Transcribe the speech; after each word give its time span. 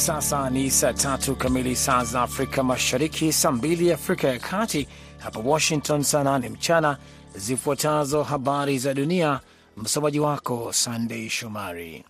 sasa 0.00 0.50
ni 0.50 0.70
saa 0.70 0.92
tatu 0.92 1.36
kamili 1.36 1.76
saa 1.76 2.04
za 2.04 2.22
Afrika 2.22 2.62
Mashariki, 2.62 3.32
saa 3.32 3.50
mbili 3.50 3.92
Afrika 3.92 4.28
ya 4.28 4.38
Kati, 4.38 4.88
hapa 5.18 5.40
Washington 5.40 6.02
saa 6.02 6.22
nane 6.24 6.48
mchana. 6.48 6.98
Zifuatazo 7.34 8.22
habari 8.22 8.78
za 8.78 8.94
dunia, 8.94 9.40
msomaji 9.76 10.20
wako 10.20 10.72
Sandei 10.72 11.30
Shomari. 11.30 12.04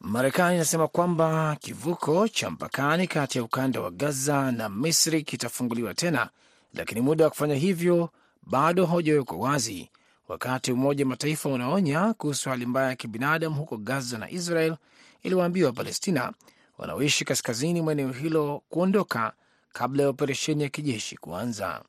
Marekani 0.00 0.54
inasema 0.56 0.88
kwamba 0.88 1.56
kivuko 1.60 2.28
cha 2.28 2.50
mpakani 2.50 3.06
kati 3.06 3.38
ya 3.38 3.44
ukanda 3.44 3.80
wa 3.80 3.90
Gaza 3.90 4.52
na 4.52 4.68
Misri 4.68 5.22
kitafunguliwa 5.22 5.94
tena, 5.94 6.28
lakini 6.74 7.00
muda 7.00 7.24
wa 7.24 7.30
kufanya 7.30 7.54
hivyo 7.54 8.10
bado 8.42 8.86
haujawekwa 8.86 9.36
wazi, 9.38 9.90
wakati 10.28 10.72
Umoja 10.72 11.04
wa 11.04 11.08
Mataifa 11.08 11.48
unaonya 11.48 12.14
kuhusu 12.14 12.50
hali 12.50 12.66
mbaya 12.66 12.88
ya 12.88 12.96
kibinadamu 12.96 13.56
huko 13.56 13.76
Gaza 13.76 14.18
na 14.18 14.30
Israel 14.30 14.76
iliwaambia 15.22 15.66
Wapalestina 15.66 16.32
wanaoishi 16.78 17.24
kaskazini 17.24 17.80
mwa 17.82 17.92
eneo 17.92 18.12
hilo 18.12 18.62
kuondoka 18.68 19.32
kabla 19.72 20.02
ya 20.02 20.08
operesheni 20.08 20.62
ya 20.62 20.68
kijeshi 20.68 21.16
kuanza. 21.16 21.82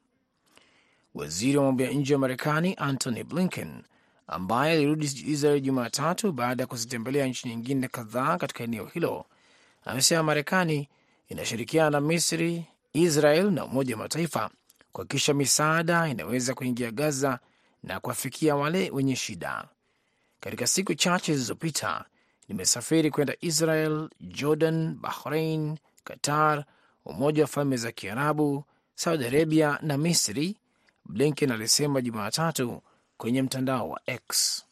Waziri 1.16 1.58
wa 1.58 1.63
mambo 1.63 1.84
ya 1.84 1.91
nje 1.91 2.13
wa 2.13 2.20
Marekani 2.20 2.73
Antony 2.77 3.23
Blinken 3.23 3.84
ambaye 4.27 4.73
alirudi 4.73 5.05
Israel 5.26 5.62
Jumatatu 5.62 6.32
baada 6.32 6.63
ya 6.63 6.68
kuzitembelea 6.68 7.27
nchi 7.27 7.48
nyingine 7.48 7.88
kadhaa 7.88 8.38
katika 8.38 8.63
eneo 8.63 8.86
hilo 8.86 9.26
amesema 9.86 10.23
Marekani 10.23 10.90
inashirikiana 11.30 11.90
na 11.90 12.02
Misri, 12.02 12.66
Israel 12.94 13.52
na 13.52 13.66
Umoja 13.66 13.96
wa 13.96 14.02
Mataifa 14.04 14.49
kuhakikisha 14.91 15.34
misaada 15.34 16.08
inaweza 16.08 16.54
kuingia 16.54 16.91
Gaza 16.91 17.40
na 17.84 17.99
kuwafikia 17.99 18.55
wale 18.55 18.90
wenye 18.90 19.16
shida. 19.16 19.68
Katika 20.40 20.68
siku 20.68 20.94
chache 20.96 21.34
zilizopita 21.34 22.05
nimesafiri 22.48 23.12
kwenda 23.12 23.34
Israel, 23.41 24.09
Jordan, 24.21 24.95
Bahrain, 25.01 25.77
Qatar, 26.03 26.65
Umoja 27.05 27.41
wa 27.43 27.48
Falme 27.48 27.77
za 27.77 27.91
Kiarabu, 27.91 28.63
Saudi 28.95 29.26
Arabia 29.26 29.79
na 29.81 29.98
Misri, 29.98 30.57
Blinken 31.05 31.51
alisema 31.51 32.01
Jumatatu 32.01 32.81
kwenye 33.17 33.41
mtandao 33.41 33.89
wa 33.89 34.01
X 34.05 34.63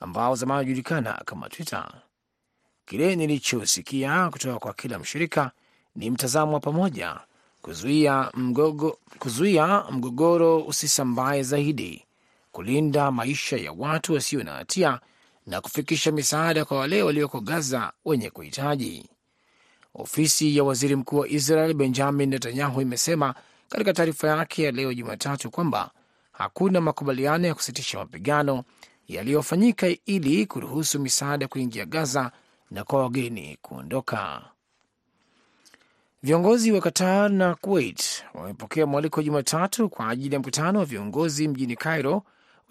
ambao 0.00 0.34
zamani 0.34 0.60
ujulikana 0.66 1.12
kama 1.24 1.48
Twitter. 1.48 2.02
Kile 2.86 3.16
nilichosikia 3.16 4.30
kutoka 4.30 4.58
kwa 4.58 4.74
kila 4.74 4.98
mshirika 4.98 5.50
ni 5.96 6.10
mtazamo 6.10 6.52
wa 6.52 6.60
pamoja 6.60 7.20
kuzuia 7.62 8.30
mgogo, 8.34 8.98
kuzuia 9.18 9.84
mgogoro 9.90 10.58
usisambae 10.60 11.42
zaidi, 11.42 12.04
kulinda 12.52 13.10
maisha 13.10 13.56
ya 13.56 13.72
watu 13.72 14.14
wasio 14.14 14.42
na 14.42 14.52
hatia 14.52 15.00
na 15.48 15.60
kufikisha 15.60 16.12
misaada 16.12 16.64
kwa 16.64 16.78
wale 16.78 17.02
walioko 17.02 17.40
Gaza 17.40 17.92
wenye 18.04 18.30
kuhitaji. 18.30 19.10
Ofisi 19.94 20.56
ya 20.56 20.64
waziri 20.64 20.96
mkuu 20.96 21.16
wa 21.18 21.28
Israel 21.28 21.74
Benjamin 21.74 22.28
Netanyahu 22.28 22.80
imesema 22.80 23.34
katika 23.68 23.92
taarifa 23.92 24.28
yake 24.28 24.62
ya 24.62 24.70
leo 24.70 24.94
Jumatatu 24.94 25.50
kwamba 25.50 25.90
hakuna 26.32 26.80
makubaliano 26.80 27.46
ya 27.46 27.54
kusitisha 27.54 27.98
mapigano 27.98 28.64
yaliyofanyika 29.08 29.86
ili 30.06 30.46
kuruhusu 30.46 31.00
misaada 31.00 31.48
kuingia 31.48 31.84
Gaza 31.86 32.32
na 32.70 32.84
kwa 32.84 33.02
wageni 33.02 33.58
kuondoka. 33.62 34.42
Viongozi 36.22 36.72
wa 36.72 36.80
Qatar 36.80 37.30
na 37.30 37.54
Kuwait 37.54 38.24
wamepokea 38.34 38.86
mwaliko 38.86 39.22
Jumatatu 39.22 39.88
kwa 39.88 40.08
ajili 40.08 40.34
ya 40.34 40.40
mkutano 40.40 40.78
wa 40.78 40.84
viongozi 40.84 41.48
mjini 41.48 41.76
Cairo 41.76 42.22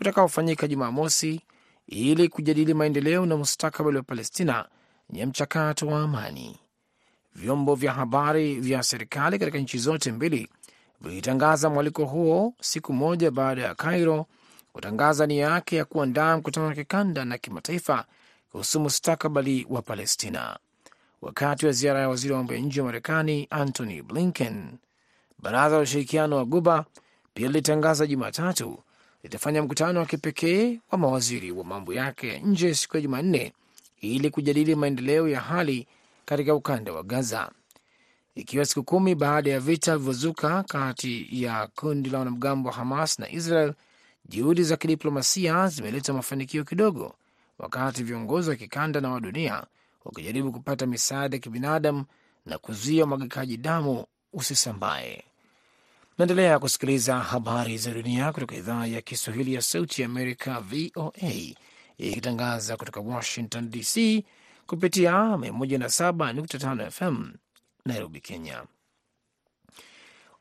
utakaofanyika 0.02 0.68
Jumamosi 0.68 1.42
ili 1.88 2.30
kujadili 2.30 2.74
maendeleo 2.74 3.26
na 3.26 3.38
mustakabali 3.38 3.98
wa 3.98 4.04
Palestina 4.04 4.66
ya 5.14 5.28
mchakato 5.28 5.88
wa 5.88 6.02
amani. 6.02 6.60
Vyombo 7.36 7.76
vya 7.76 7.94
habari 7.94 8.60
vya 8.60 8.84
serikali 8.84 9.40
katika 9.40 9.58
nchi 9.58 9.78
zote 9.78 10.12
mbili 10.12 10.50
vilitangaza 11.02 11.70
mwaliko 11.70 12.06
huo 12.06 12.54
siku 12.62 12.94
moja 12.94 13.32
baada 13.32 13.62
ya 13.62 13.76
Cairo 13.76 14.26
kutangaza 14.74 15.26
nia 15.28 15.48
yake 15.48 15.76
ya 15.76 15.86
kuandaa 15.86 16.38
mkutano 16.38 16.68
wa 16.68 16.74
kikanda 16.74 17.26
na 17.26 17.38
kimataifa 17.38 18.06
kuhusu 18.52 18.80
mustakabali 18.80 19.68
wa 19.70 19.82
Palestina. 19.82 20.60
Wakati 21.22 21.66
wa 21.66 21.72
ziara 21.72 22.00
ya 22.00 22.10
waziri 22.10 22.34
wa 22.34 22.38
mambo 22.40 22.54
ya 22.54 22.60
nje 22.60 22.82
wa 22.82 22.86
Marekani 22.86 23.48
Antony 23.50 24.02
Blinken, 24.02 24.78
baraza 25.40 25.76
la 25.76 25.82
ushirikiano 25.82 26.36
wa 26.38 26.46
Guba 26.46 26.86
pia 27.34 27.48
lilitangaza 27.48 28.08
Jumatatu 28.08 28.80
litafanya 29.28 29.62
mkutano 29.64 30.00
wa 30.00 30.06
kipekee 30.06 30.80
wa 30.92 30.98
mawaziri 30.98 31.52
wa 31.52 31.64
mambo 31.64 31.94
yake 31.94 32.28
ya 32.28 32.40
nje 32.40 32.74
siku 32.76 32.98
ya 32.98 33.02
Jumanne 33.02 33.54
ili 34.02 34.30
kujadili 34.30 34.76
maendeleo 34.76 35.28
ya 35.28 35.40
hali 35.42 35.88
katika 36.26 36.56
ukanda 36.56 36.94
wa 36.94 37.04
Gaza, 37.04 37.52
ikiwa 38.36 38.66
siku 38.66 38.84
kumi 38.84 39.16
baada 39.16 39.52
ya 39.52 39.60
vita 39.60 39.92
vilivyozuka 39.98 40.64
kati 40.64 41.28
ya 41.44 41.68
kundi 41.76 42.10
la 42.10 42.20
wanamgambo 42.20 42.70
wa 42.70 42.76
Hamas 42.76 43.20
na 43.20 43.30
Israel. 43.32 43.74
Juhudi 44.30 44.64
za 44.64 44.78
kidiplomasia 44.78 45.68
zimeleta 45.68 46.14
mafanikio 46.14 46.64
kidogo, 46.64 47.16
wakati 47.60 48.04
viongozi 48.04 48.50
wa 48.50 48.56
kikanda 48.56 49.02
na 49.02 49.10
wa 49.12 49.20
dunia 49.20 49.64
wakijaribu 50.06 50.52
kupata 50.52 50.86
misaada 50.86 51.36
ya 51.36 51.42
kibinadamu 51.42 52.06
na 52.46 52.58
kuzuia 52.58 53.04
umwagikaji 53.04 53.58
damu 53.58 54.06
usisambae. 54.34 55.24
Naendelea 56.18 56.60
kusikiliza 56.60 57.20
habari 57.20 57.78
za 57.78 57.92
dunia 57.92 58.32
kutoka 58.32 58.56
idhaa 58.56 58.86
ya 58.86 59.02
Kiswahili 59.02 59.54
ya 59.54 59.62
Sauti 59.62 60.02
ya 60.02 60.06
Amerika, 60.08 60.60
VOA, 60.60 61.56
ikitangaza 61.98 62.78
kutoka 62.78 63.00
Washington 63.00 63.70
DC 63.70 64.24
kupitia 64.68 65.12
107.5 65.12 66.90
FM 66.92 67.32
Nairobi, 67.86 68.20
Kenya. 68.22 68.64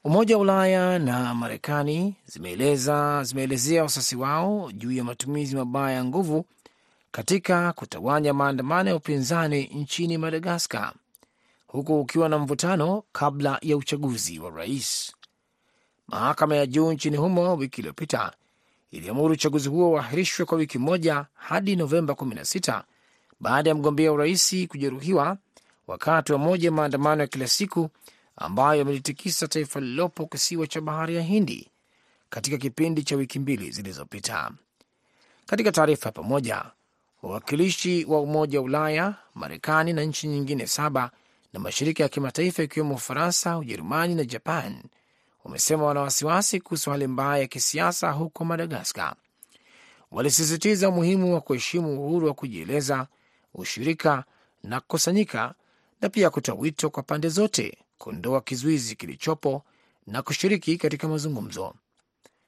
Umoja 0.04 0.36
wa 0.36 0.42
Ulaya 0.42 0.98
na 0.98 1.34
Marekani 1.34 2.14
zimeeleza 2.26 3.24
zimeelezea 3.24 3.82
wasiwasi 3.82 4.16
wao 4.16 4.72
juu 4.72 4.92
ya 4.92 5.04
matumizi 5.04 5.56
mabaya 5.56 5.96
ya 5.96 6.04
nguvu 6.04 6.44
katika 7.10 7.72
kutawanya 7.72 8.34
maandamano 8.34 8.90
ya 8.90 8.96
upinzani 8.96 9.64
nchini 9.64 10.18
Madagaskar, 10.18 10.92
huku 11.66 12.00
ukiwa 12.00 12.28
na 12.28 12.38
mvutano 12.38 13.02
kabla 13.12 13.58
ya 13.62 13.76
uchaguzi 13.76 14.38
wa 14.38 14.50
rais. 14.50 15.15
Mahakama 16.08 16.56
ya 16.56 16.66
juu 16.66 16.92
nchini 16.92 17.16
humo 17.16 17.54
wiki 17.56 17.80
iliyopita 17.80 18.32
iliamuru 18.90 19.32
uchaguzi 19.34 19.68
huo 19.68 19.90
uahirishwe 19.90 20.46
kwa 20.46 20.58
wiki 20.58 20.78
moja 20.78 21.26
hadi 21.34 21.76
Novemba 21.76 22.14
16 22.14 22.82
baada 23.40 23.70
ya 23.70 23.74
mgombea 23.76 24.12
urais 24.12 24.66
kujeruhiwa 24.68 25.36
wakati 25.86 26.32
wa 26.32 26.38
moja 26.38 26.70
maandamano 26.70 27.22
ya 27.22 27.26
kila 27.28 27.48
siku 27.48 27.90
ambayo 28.36 28.78
yamelitikisa 28.78 29.48
taifa 29.48 29.80
lililopo 29.80 30.26
kisiwa 30.26 30.66
cha 30.66 30.80
bahari 30.80 31.16
ya 31.16 31.22
Hindi 31.22 31.70
katika 32.30 32.56
kipindi 32.58 33.02
cha 33.02 33.16
wiki 33.16 33.38
mbili 33.38 33.70
zilizopita. 33.70 34.50
Katika 35.46 35.72
taarifa 35.72 36.08
ya 36.08 36.12
pamoja, 36.12 36.64
wawakilishi 37.22 38.04
wa 38.04 38.20
Umoja 38.20 38.58
wa 38.58 38.64
Ulaya, 38.64 39.14
Marekani 39.34 39.92
na 39.92 40.02
nchi 40.02 40.28
nyingine 40.28 40.66
saba 40.66 41.10
na 41.52 41.60
mashirika 41.60 42.02
ya 42.02 42.08
kimataifa 42.08 42.62
ikiwemo 42.62 42.94
Ufaransa, 42.94 43.58
Ujerumani 43.58 44.14
na 44.14 44.24
Japan 44.24 44.82
wamesema 45.46 45.84
wana 45.84 46.00
wasiwasi 46.00 46.60
kuhusu 46.60 46.90
hali 46.90 47.06
mbaya 47.06 47.38
ya 47.42 47.46
kisiasa 47.46 48.10
huko 48.10 48.44
Madagaskar. 48.44 49.14
Walisisitiza 50.10 50.88
umuhimu 50.88 51.34
wa 51.34 51.40
kuheshimu 51.40 52.04
uhuru 52.06 52.26
wa 52.26 52.34
kujieleza, 52.34 53.06
ushirika 53.54 54.24
na 54.62 54.80
kukusanyika, 54.80 55.54
na 56.00 56.08
pia 56.08 56.30
kutoa 56.30 56.54
wito 56.54 56.90
kwa 56.90 57.02
pande 57.02 57.28
zote 57.28 57.78
kuondoa 57.98 58.40
kizuizi 58.40 58.96
kilichopo 58.96 59.62
na 60.06 60.22
kushiriki 60.22 60.76
katika 60.78 61.08
mazungumzo. 61.08 61.74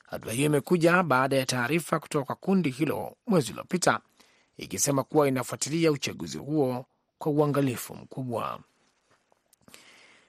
Hatua 0.06 0.32
hiyo 0.32 0.46
imekuja 0.46 1.02
baada 1.02 1.36
ya 1.36 1.46
taarifa 1.46 2.00
kutoka 2.00 2.24
kwa 2.24 2.34
kundi 2.36 2.70
hilo 2.70 3.16
mwezi 3.26 3.50
uliopita 3.52 4.00
ikisema 4.56 5.02
kuwa 5.04 5.28
inafuatilia 5.28 5.92
uchaguzi 5.92 6.38
huo 6.38 6.86
kwa 7.18 7.32
uangalifu 7.32 7.94
mkubwa. 7.94 8.60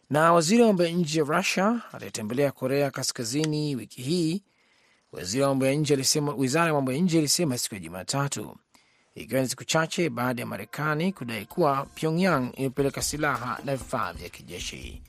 Na 0.09 0.33
waziri 0.33 0.61
wa 0.61 0.67
mambo 0.67 0.83
ya 0.83 0.91
nje 0.91 1.21
wa 1.21 1.37
Rusia 1.37 1.81
aliyetembelea 1.93 2.51
Korea 2.51 2.91
Kaskazini 2.91 3.75
wiki 3.75 4.01
hii, 4.01 4.41
waziri 5.11 5.43
wa 5.43 5.49
mambo 5.49 5.65
ya 5.65 5.73
nje 5.73 5.93
alisema, 5.93 6.33
wizara 6.33 6.67
ya 6.67 6.73
mambo 6.73 6.91
ya 6.91 6.97
nje 6.99 7.17
ilisema 7.19 7.57
siku 7.57 7.75
ya 7.75 7.81
Jumatatu, 7.81 8.55
ikiwa 9.15 9.41
ni 9.41 9.49
siku 9.49 9.63
chache 9.63 10.09
baada 10.09 10.41
ya 10.41 10.45
Marekani 10.45 11.13
kudai 11.13 11.45
kuwa 11.45 11.85
Pyongyang 11.95 12.51
imepeleka 12.57 13.01
silaha 13.01 13.59
na 13.65 13.75
vifaa 13.75 14.13
vya 14.13 14.29
kijeshi. 14.29 15.01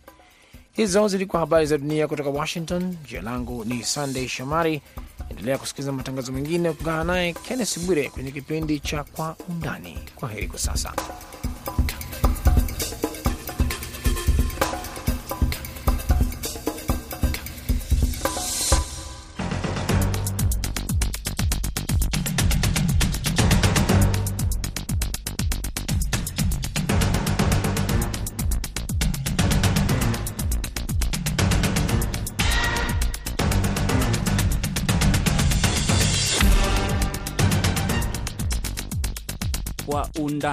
Hizo 0.73 1.09
zilikuwa 1.09 1.41
habari 1.41 1.67
za 1.67 1.79
dunia 1.79 2.09
kutoka 2.09 2.31
Washington. 2.31 2.97
Jina 3.09 3.23
langu 3.23 3.65
ni 3.65 3.85
Sandey 3.85 4.29
Shomari. 4.29 4.83
Endelea 5.31 5.59
kusikiliza 5.59 5.93
matangazo 5.93 6.33
mengine, 6.33 6.73
kuungana 6.73 7.05
naye 7.05 7.33
Kennes 7.33 7.81
Bwire 7.87 8.09
kwenye 8.11 8.31
kipindi 8.33 8.81
cha 8.81 9.05
Kwa 9.05 9.37
Undani. 9.49 9.99
Kwa 10.15 10.29
heri 10.29 10.49
kwa 10.49 10.59
sasa. 10.59 10.93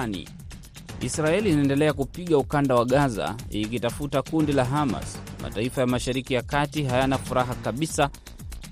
Undani. 0.06 0.28
Israeli 1.00 1.50
inaendelea 1.50 1.92
kupiga 1.92 2.38
ukanda 2.38 2.74
wa 2.74 2.84
Gaza 2.84 3.34
ikitafuta 3.50 4.22
kundi 4.22 4.52
la 4.52 4.64
Hamas. 4.64 5.18
Mataifa 5.42 5.80
ya 5.80 5.86
Mashariki 5.86 6.34
ya 6.34 6.42
Kati 6.42 6.82
hayana 6.84 7.18
furaha 7.18 7.54
kabisa. 7.54 8.10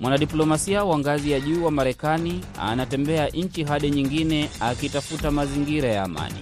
Mwanadiplomasia 0.00 0.84
wa 0.84 0.99
ngazi 0.99 1.31
ya 1.31 1.40
juu 1.40 1.64
wa 1.64 1.70
Marekani 1.70 2.40
anatembea 2.61 3.28
nchi 3.28 3.64
hadi 3.64 3.90
nyingine 3.90 4.50
akitafuta 4.61 5.31
mazingira 5.31 5.88
ya 5.88 6.02
amani. 6.02 6.40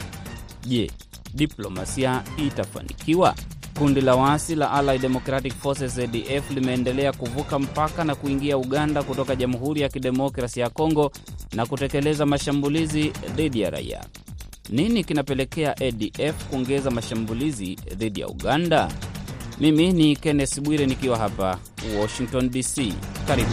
Je, 0.66 0.90
diplomasia 1.34 2.22
itafanikiwa? 2.46 3.34
Kundi 3.78 4.00
la 4.00 4.14
waasi 4.14 4.54
la 4.54 4.70
Allied 4.72 5.00
Democratic 5.00 5.52
Forces 5.54 5.98
ADF 5.98 6.50
limeendelea 6.50 7.12
kuvuka 7.12 7.58
mpaka 7.58 8.04
na 8.04 8.14
kuingia 8.14 8.58
Uganda 8.58 9.02
kutoka 9.02 9.36
Jamhuri 9.36 9.80
ya 9.80 9.88
Kidemokrasi 9.88 10.60
ya 10.60 10.70
Kongo 10.70 11.12
na 11.52 11.66
kutekeleza 11.66 12.26
mashambulizi 12.26 13.12
dhidi 13.36 13.60
ya 13.60 13.70
raia. 13.70 14.04
Nini 14.74 15.04
kinapelekea 15.04 15.76
ADF 15.76 16.44
kuongeza 16.50 16.90
mashambulizi 16.90 17.78
dhidi 17.96 18.20
ya 18.20 18.28
Uganda? 18.28 18.88
Mimi 19.60 19.92
ni 19.92 20.16
Kenneth 20.16 20.60
Bwire 20.60 20.86
nikiwa 20.86 21.18
hapa 21.18 21.58
Washington 22.00 22.50
DC. 22.50 22.92
Karibu. 23.26 23.50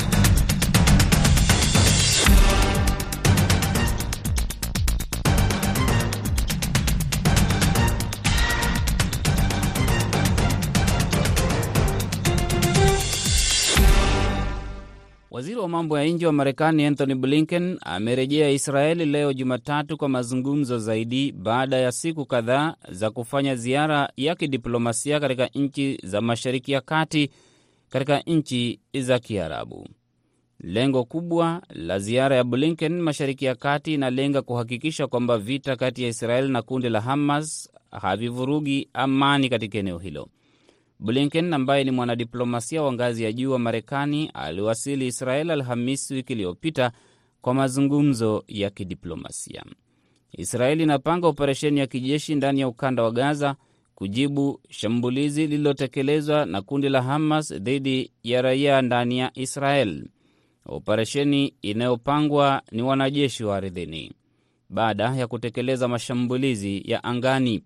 Wa 15.61 15.67
mambo 15.69 15.99
ya 15.99 16.05
nje 16.07 16.25
wa 16.25 16.31
Marekani 16.33 16.85
Anthony 16.85 17.15
Blinken 17.15 17.77
amerejea 17.81 18.49
Israeli 18.49 19.05
leo 19.05 19.33
Jumatatu 19.33 19.97
kwa 19.97 20.09
mazungumzo 20.09 20.79
zaidi 20.79 21.31
baada 21.31 21.77
ya 21.77 21.91
siku 21.91 22.25
kadhaa 22.25 22.75
za 22.91 23.11
kufanya 23.11 23.55
ziara 23.55 24.09
ya 24.17 24.35
kidiplomasia 24.35 25.19
katika 25.19 25.47
nchi 25.47 25.97
za 26.03 26.21
Mashariki 26.21 26.71
ya 26.71 26.81
Kati 26.81 27.29
katika 27.89 28.19
nchi 28.19 28.79
za 28.99 29.19
Kiarabu. 29.19 29.87
Lengo 30.59 31.03
kubwa 31.03 31.61
la 31.69 31.99
ziara 31.99 32.35
ya 32.35 32.43
Blinken 32.43 33.01
Mashariki 33.01 33.45
ya 33.45 33.55
Kati 33.55 33.93
inalenga 33.93 34.41
kuhakikisha 34.41 35.07
kwamba 35.07 35.37
vita 35.37 35.75
kati 35.75 36.03
ya 36.03 36.09
Israeli 36.09 36.49
na 36.49 36.61
kundi 36.61 36.89
la 36.89 37.01
Hamas 37.01 37.69
havivurugi 37.91 38.89
amani 38.93 39.49
katika 39.49 39.77
eneo 39.77 39.97
hilo. 39.97 40.27
Blinken 41.01 41.53
ambaye 41.53 41.83
ni 41.83 41.91
mwanadiplomasia 41.91 42.81
wa 42.83 42.93
ngazi 42.93 43.23
ya 43.23 43.31
juu 43.33 43.51
wa 43.51 43.59
Marekani 43.59 44.31
aliwasili 44.33 45.07
Israel 45.07 45.51
Alhamisi 45.51 46.13
wiki 46.13 46.33
iliyopita 46.33 46.91
kwa 47.41 47.53
mazungumzo 47.53 48.43
ya 48.47 48.69
kidiplomasia. 48.69 49.63
Israeli 50.31 50.83
inapanga 50.83 51.27
operesheni 51.27 51.79
ya 51.79 51.87
kijeshi 51.87 52.35
ndani 52.35 52.59
ya 52.59 52.67
ukanda 52.67 53.03
wa 53.03 53.11
Gaza 53.11 53.55
kujibu 53.95 54.61
shambulizi 54.69 55.47
lililotekelezwa 55.47 56.45
na 56.45 56.61
kundi 56.61 56.89
la 56.89 57.01
Hamas 57.01 57.53
dhidi 57.53 58.11
ya 58.23 58.41
raia 58.41 58.81
ndani 58.81 59.19
ya 59.19 59.31
Israel. 59.33 60.07
Operesheni 60.65 61.53
inayopangwa 61.61 62.61
ni 62.71 62.81
wanajeshi 62.81 63.43
wa 63.43 63.57
ardhini 63.57 64.11
baada 64.69 65.15
ya 65.15 65.27
kutekeleza 65.27 65.87
mashambulizi 65.87 66.83
ya 66.85 67.03
angani. 67.03 67.63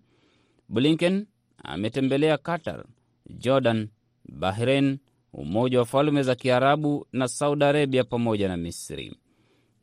Blinken 0.68 1.26
ametembelea 1.64 2.38
Qatar, 2.38 2.84
Jordan, 3.30 3.88
Bahrain, 4.28 4.98
Umoja 5.32 5.78
wa 5.78 5.84
Falme 5.84 6.22
za 6.22 6.34
Kiarabu 6.34 7.06
na 7.12 7.28
Saudi 7.28 7.64
Arabia 7.64 8.04
pamoja 8.04 8.48
na 8.48 8.56
Misri. 8.56 9.16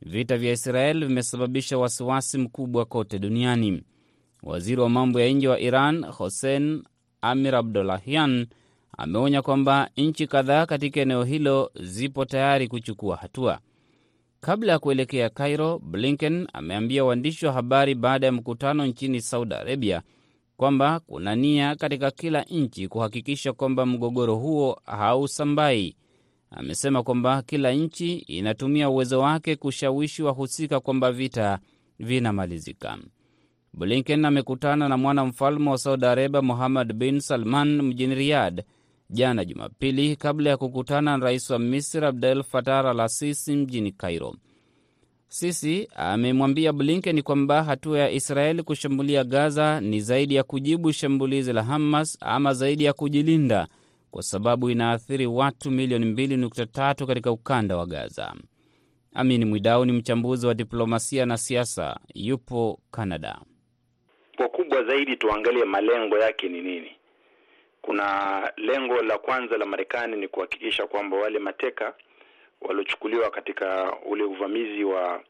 Vita 0.02 0.36
vya 0.38 0.52
Israel 0.52 1.06
vimesababisha 1.06 1.78
wasiwasi 1.78 2.38
mkubwa 2.38 2.84
kote 2.84 3.18
duniani. 3.18 3.82
Waziri 4.42 4.80
wa 4.80 4.88
mambo 4.88 5.20
ya 5.20 5.28
nje 5.28 5.48
wa 5.48 5.60
Iran 5.60 6.04
Hossein 6.06 6.82
Amir 7.20 7.54
Abdollahian 7.54 8.46
ameonya 8.98 9.42
kwamba 9.42 9.90
nchi 9.96 10.26
kadhaa 10.26 10.66
katika 10.66 11.00
eneo 11.00 11.24
hilo 11.24 11.70
zipo 11.80 12.24
tayari 12.24 12.68
kuchukua 12.68 13.16
hatua. 13.16 13.58
Kabla 14.40 14.72
ya 14.72 14.78
kuelekea 14.78 15.30
Cairo, 15.30 15.78
Blinken 15.78 16.48
ameambia 16.52 17.04
waandishi 17.04 17.46
wa 17.46 17.52
habari 17.52 17.94
baada 17.94 18.26
ya 18.26 18.32
mkutano 18.32 18.86
nchini 18.86 19.20
Saudi 19.20 19.54
Arabia 19.54 20.02
kwamba 20.56 21.00
kuna 21.00 21.34
nia 21.36 21.74
katika 21.76 22.10
kila 22.10 22.42
nchi 22.42 22.88
kuhakikisha 22.88 23.52
kwamba 23.52 23.86
mgogoro 23.86 24.36
huo 24.36 24.80
hausambai. 24.84 25.96
Amesema 26.50 27.02
kwamba 27.02 27.42
kila 27.42 27.72
nchi 27.72 28.14
inatumia 28.16 28.90
uwezo 28.90 29.20
wake 29.20 29.56
kushawishi 29.56 30.22
wahusika 30.22 30.80
kwamba 30.80 31.12
vita 31.12 31.58
vinamalizika. 31.98 32.98
Blinken 33.74 34.24
amekutana 34.24 34.88
na 34.88 34.96
mwana 34.96 35.24
mfalme 35.24 35.70
wa 35.70 35.78
Saudi 35.78 36.06
Arabia 36.06 36.42
Muhammad 36.42 36.92
bin 36.92 37.20
Salman 37.20 37.82
mjini 37.82 38.14
Riyadh 38.14 38.60
jana 39.10 39.44
Jumapili, 39.44 40.16
kabla 40.16 40.50
ya 40.50 40.56
kukutana 40.56 41.16
na 41.18 41.24
rais 41.24 41.50
wa 41.50 41.58
Misri 41.58 42.06
Abdel 42.06 42.42
Fattah 42.42 42.86
al 42.86 43.08
Sisi 43.08 43.56
mjini 43.56 43.92
Cairo. 43.92 44.34
Sisi 45.34 45.88
amemwambia 45.96 46.72
Blinken 46.72 47.22
kwamba 47.22 47.62
hatua 47.62 47.98
ya 47.98 48.10
Israeli 48.10 48.62
kushambulia 48.62 49.24
Gaza 49.24 49.80
ni 49.80 50.00
zaidi 50.00 50.34
ya 50.34 50.42
kujibu 50.42 50.92
shambulizi 50.92 51.52
la 51.52 51.62
Hamas 51.62 52.18
ama 52.20 52.52
zaidi 52.54 52.84
ya 52.84 52.92
kujilinda, 52.92 53.66
kwa 54.10 54.22
sababu 54.22 54.70
inaathiri 54.70 55.26
watu 55.26 55.70
milioni 55.70 56.12
2.3 56.12 57.06
katika 57.06 57.30
ukanda 57.32 57.76
wa 57.76 57.86
Gaza. 57.86 58.34
Amin 59.14 59.44
Mwidau 59.44 59.84
ni 59.84 59.92
mchambuzi 59.92 60.46
wa 60.46 60.54
diplomasia 60.54 61.26
na 61.26 61.36
siasa, 61.36 62.00
yupo 62.14 62.80
Canada. 62.90 63.38
Kwa 64.36 64.48
kubwa 64.48 64.84
zaidi, 64.84 65.16
tuangalie 65.16 65.64
malengo 65.64 66.18
yake 66.18 66.48
ni 66.48 66.60
nini. 66.62 66.90
Kuna 67.82 68.52
lengo 68.56 69.02
la 69.02 69.18
kwanza 69.18 69.58
la 69.58 69.66
Marekani 69.66 70.16
ni 70.16 70.28
kuhakikisha 70.28 70.86
kwamba 70.86 71.16
wale 71.16 71.38
mateka 71.38 71.94
waliochukuliwa 72.60 73.30
katika 73.30 73.96
ule 74.06 74.24
uvamizi 74.24 74.84
wa 74.84 75.22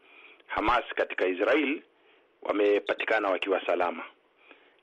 Hamas 0.46 0.84
katika 0.94 1.26
Israel 1.26 1.82
wamepatikana 2.42 3.28
wakiwa 3.28 3.66
salama. 3.66 4.04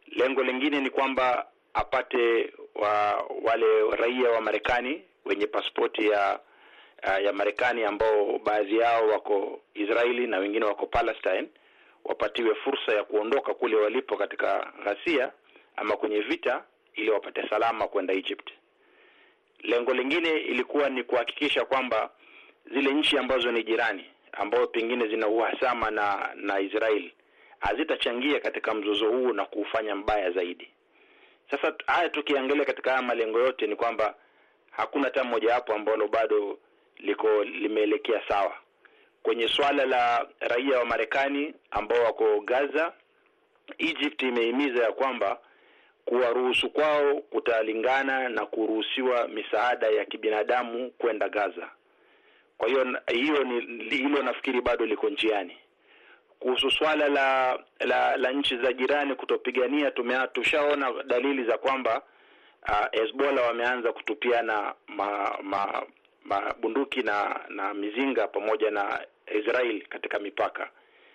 Lengo 0.07 0.43
lingine 0.43 0.79
ni 0.81 0.89
kwamba 0.89 1.47
apate 1.73 2.53
wa, 2.75 3.23
wale 3.43 3.89
raia 3.91 4.29
wa 4.29 4.41
Marekani 4.41 5.01
wenye 5.25 5.47
pasipoti 5.47 6.07
ya 6.07 6.39
ya 7.23 7.33
Marekani 7.33 7.83
ambao 7.83 8.39
baadhi 8.39 8.77
yao 8.77 9.07
wako 9.07 9.61
Israeli 9.73 10.27
na 10.27 10.37
wengine 10.37 10.65
wako 10.65 10.85
Palestine 10.85 11.47
wapatiwe 12.05 12.55
fursa 12.55 12.91
ya 12.95 13.03
kuondoka 13.03 13.53
kule 13.53 13.75
walipo 13.75 14.17
katika 14.17 14.73
ghasia 14.83 15.31
ama 15.75 15.97
kwenye 15.97 16.19
vita 16.21 16.63
ili 16.93 17.09
wapate 17.11 17.49
salama 17.49 17.87
kwenda 17.87 18.13
Egypt. 18.13 18.49
Lengo 19.63 19.93
lingine 19.93 20.29
ilikuwa 20.29 20.89
ni 20.89 21.03
kuhakikisha 21.03 21.65
kwamba 21.65 22.09
zile 22.73 22.93
nchi 22.93 23.17
ambazo 23.17 23.51
ni 23.51 23.63
jirani 23.63 24.05
ambao 24.31 24.67
pengine 24.67 25.07
zina 25.07 25.27
uhasama 25.27 25.91
na 25.91 26.29
na 26.35 26.59
Israeli 26.59 27.13
hazitachangia 27.59 28.39
katika 28.39 28.73
mzozo 28.73 29.09
huu 29.09 29.33
na 29.33 29.45
kuufanya 29.45 29.95
mbaya 29.95 30.31
zaidi. 30.31 30.67
Sasa 31.51 31.73
haya 31.87 32.09
tukiangalia 32.09 32.65
katika 32.65 32.89
haya 32.91 33.01
malengo 33.01 33.39
yote 33.39 33.67
ni 33.67 33.75
kwamba 33.75 34.15
hakuna 34.71 35.03
hata 35.05 35.23
moja 35.23 35.53
hapo 35.53 35.73
ambalo 35.73 36.07
bado 36.07 36.57
liko 36.97 37.43
limeelekea 37.43 38.21
sawa. 38.27 38.53
Kwenye 39.23 39.47
swala 39.47 39.85
la 39.85 40.27
raia 40.39 40.79
wa 40.79 40.85
Marekani 40.85 41.53
ambao 41.71 42.03
wako 42.03 42.39
Gaza, 42.41 42.93
Egypt 43.77 44.21
imehimiza 44.21 44.83
ya 44.83 44.91
kwamba 44.91 45.39
kuwaruhusu 46.05 46.69
kwao 46.69 47.15
kutalingana 47.15 48.29
na 48.29 48.45
kuruhusiwa 48.45 49.27
misaada 49.27 49.87
ya 49.87 50.05
kibinadamu 50.05 50.91
kwenda 50.97 51.29
Gaza. 51.29 51.69
Kwa 52.61 52.69
hiyo 52.69 52.99
hiyo 53.07 53.43
ni 53.43 53.95
hilo 53.97 54.23
nafikiri 54.23 54.61
bado 54.61 54.85
liko 54.85 55.09
njiani. 55.09 55.57
Kuhusu 56.39 56.71
swala 56.71 57.07
la 57.09 57.59
la, 57.79 58.17
la 58.17 58.31
nchi 58.31 58.57
za 58.57 58.73
jirani 58.73 59.15
kutopigania, 59.15 59.91
tushaona 60.33 61.03
dalili 61.03 61.43
za 61.43 61.57
kwamba 61.57 62.01
uh, 63.09 63.41
wameanza 63.47 63.93
kutupiana 63.93 64.73
ma, 64.87 65.37
ma, 65.41 65.83
mabunduki 66.23 67.01
na 67.03 67.39
na 67.49 67.73
mizinga 67.73 68.27
pamoja 68.27 68.71
na 68.71 69.05
Israel 69.39 69.81
katika 69.87 70.19
mipaka, 70.19 70.69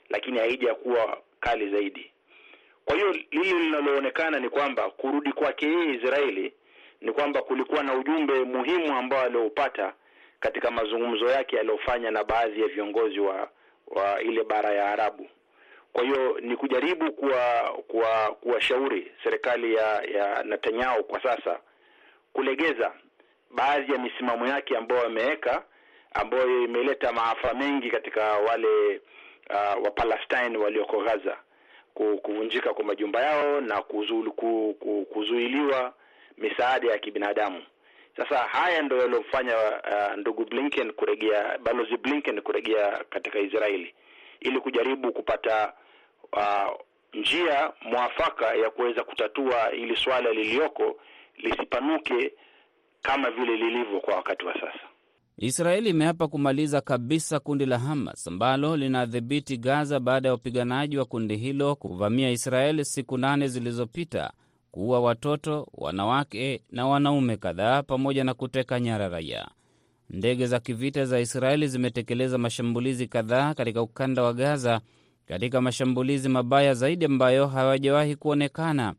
lakini 0.09 0.39
haija 0.39 0.75
kuwa 0.75 1.19
kali 1.41 1.71
zaidi. 1.71 2.11
Kwa 2.85 2.97
hiyo 2.97 3.13
lile 3.31 3.59
linaloonekana 3.59 4.39
ni 4.41 4.49
kwamba 4.49 4.91
kurudi 4.91 5.33
kwake 5.33 5.67
yeye 5.67 5.95
Israeli 5.95 6.53
ni 7.01 7.13
kwamba 7.13 7.43
kulikuwa 7.43 7.83
na 7.83 7.95
ujumbe 7.95 8.45
muhimu 8.45 8.97
ambao 8.97 9.21
alioupata 9.23 9.93
katika 10.47 10.71
mazungumzo 10.71 11.27
yake 11.31 11.61
aliyofanya 11.61 12.11
na 12.11 12.25
baadhi 12.25 12.61
ya 12.61 12.69
viongozi 12.69 13.21
wa 13.21 13.49
wa 13.87 14.23
ile 14.23 14.45
bara 14.45 14.71
ya 14.73 14.89
Arabu. 14.89 15.29
Kwa 15.93 16.05
hiyo 16.05 16.39
ni 16.41 16.57
kujaribu 16.57 17.13
kuwa 17.13 17.73
kuwa 17.89 18.37
kuwashauri 18.41 19.13
serikali 19.25 19.75
ya 19.75 20.03
ya 20.03 20.43
Netanyahu 20.43 21.05
kwa 21.05 21.23
sasa 21.23 21.59
kulegeza 22.33 22.93
baadhi 23.51 23.93
ya 23.93 23.99
misimamo 23.99 24.47
yake 24.47 24.77
ambayo 24.77 25.07
ameweka 25.07 25.63
ambayo 26.15 26.65
imeleta 26.65 27.13
maafa 27.13 27.55
mengi 27.55 27.91
katika 27.91 28.23
wale 28.39 29.01
uh, 29.51 29.85
wa 29.85 29.91
Palestine 29.91 30.59
walioko 30.59 31.03
Gaza. 31.03 31.37
kuvunjika 31.95 32.75
kwa 32.75 32.85
majumba 32.85 33.23
yao 33.23 33.61
na 33.61 33.83
kuzu, 33.83 34.33
ku, 34.33 34.77
ku, 34.81 35.07
kuzuiliwa 35.13 35.95
misaada 36.39 36.91
ya 36.91 36.99
kibinadamu. 36.99 37.63
Sasa 38.17 38.39
haya 38.39 38.83
ndo 38.83 38.97
yaliyofanya 38.99 39.55
uh, 39.57 40.17
ndugu 40.17 40.45
Blinken 40.45 40.93
kurejea, 40.93 41.59
balozi 41.59 41.97
Blinken 41.97 42.41
kurejea 42.41 43.05
katika 43.11 43.39
Israeli 43.39 43.95
ili 44.41 44.61
kujaribu 44.61 45.13
kupata 45.13 45.73
uh, 46.33 46.81
njia 47.15 47.73
mwafaka 47.83 48.55
ya 48.55 48.71
kuweza 48.71 49.05
kutatua 49.05 49.73
ili 49.73 49.97
swala 49.97 50.31
liliyoko 50.33 50.97
lisipanuke 51.37 52.33
kama 53.03 53.31
vile 53.31 53.57
lilivyo 53.57 54.01
kwa 54.01 54.15
wakati 54.15 54.45
wa 54.47 54.55
sasa. 54.55 54.81
Israeli 55.39 55.91
imeapa 55.91 56.29
kumaliza 56.29 56.81
kabisa 56.81 57.41
kundi 57.41 57.67
la 57.67 57.79
Hamas 57.79 58.29
ambalo 58.29 58.77
linadhibiti 58.77 59.57
Gaza 59.57 60.01
baada 60.01 60.29
ya 60.29 60.33
wapiganaji 60.33 60.99
wa 60.99 61.05
kundi 61.05 61.37
hilo 61.37 61.75
kuvamia 61.77 62.31
Israeli 62.31 62.85
siku 62.85 63.19
nane 63.19 63.49
zilizopita, 63.49 64.33
kuua 64.77 65.01
watoto, 65.01 65.69
wanawake 65.75 66.63
na 66.71 66.87
wanaume 66.87 67.37
kadhaa, 67.37 67.83
pamoja 67.83 68.25
na 68.25 68.35
kuteka 68.35 68.81
nyara 68.81 69.09
raia. 69.09 69.49
Ndege 70.11 70.47
za 70.47 70.61
kivita 70.61 71.05
za 71.05 71.21
Israeli 71.21 71.69
zimetekeleza 71.69 72.39
mashambulizi 72.39 73.07
kadhaa 73.07 73.55
katika 73.55 73.83
ukanda 73.83 74.23
wa 74.23 74.33
Gaza, 74.33 74.81
katika 75.27 75.61
mashambulizi 75.61 76.29
mabaya 76.29 76.75
zaidi 76.75 77.05
ambayo 77.05 77.47
hawajawahi 77.47 78.17
kuonekana. 78.17 78.95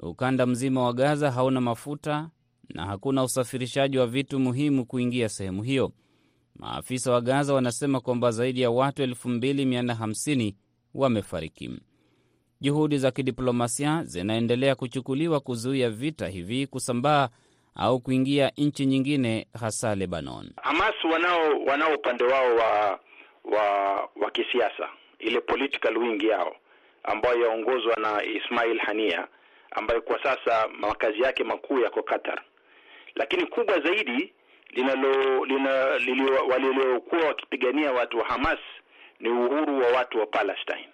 Ukanda 0.00 0.46
mzima 0.46 0.82
wa 0.84 0.92
Gaza 0.92 1.30
hauna 1.30 1.60
mafuta 1.60 2.30
na 2.74 2.86
hakuna 2.86 3.24
usafirishaji 3.24 3.98
wa 3.98 4.06
vitu 4.06 4.38
muhimu 4.40 4.86
kuingia 4.86 5.28
sehemu 5.28 5.62
hiyo. 5.62 5.92
Maafisa 6.56 7.12
wa 7.12 7.20
Gaza 7.20 7.54
wanasema 7.54 8.00
kwamba 8.00 8.30
zaidi 8.30 8.60
ya 8.60 8.70
watu 8.70 9.02
2450 9.02 10.54
wamefariki. 10.94 11.70
Juhudi 12.60 12.98
za 12.98 13.10
kidiplomasia 13.10 14.02
zinaendelea 14.04 14.74
kuchukuliwa 14.74 15.40
kuzuia 15.40 15.90
vita 15.90 16.28
hivi 16.28 16.66
kusambaa 16.66 17.28
au 17.74 18.00
kuingia 18.00 18.52
nchi 18.56 18.86
nyingine, 18.86 19.46
hasa 19.60 19.94
Lebanon. 19.94 20.50
Hamas 20.62 20.94
wanao 21.12 21.60
wanao 21.66 21.94
upande 21.94 22.24
wao 22.24 22.56
wa 22.56 23.00
wa 23.44 23.94
wa 24.16 24.30
kisiasa, 24.30 24.88
ile 25.18 25.40
political 25.40 25.98
wing 25.98 26.22
yao 26.24 26.56
ambayo 27.02 27.40
yaongozwa 27.46 27.96
na 27.96 28.24
Ismail 28.24 28.78
Hania 28.78 29.28
ambayo 29.70 30.02
kwa 30.02 30.22
sasa 30.22 30.68
makazi 30.80 31.20
yake 31.20 31.44
makuu 31.44 31.78
yako 31.80 32.02
Qatar 32.02 32.42
lakini 33.14 33.46
kubwa 33.46 33.80
zaidi 33.80 34.32
linalo 34.70 35.44
lina 35.44 35.70
waliokuwa 36.50 37.24
wakipigania 37.26 37.92
watu 37.92 38.18
wa 38.18 38.24
Hamas 38.24 38.58
ni 39.20 39.28
uhuru 39.28 39.78
wa 39.80 39.86
watu 39.88 40.18
wa 40.18 40.26
Palestine, 40.26 40.88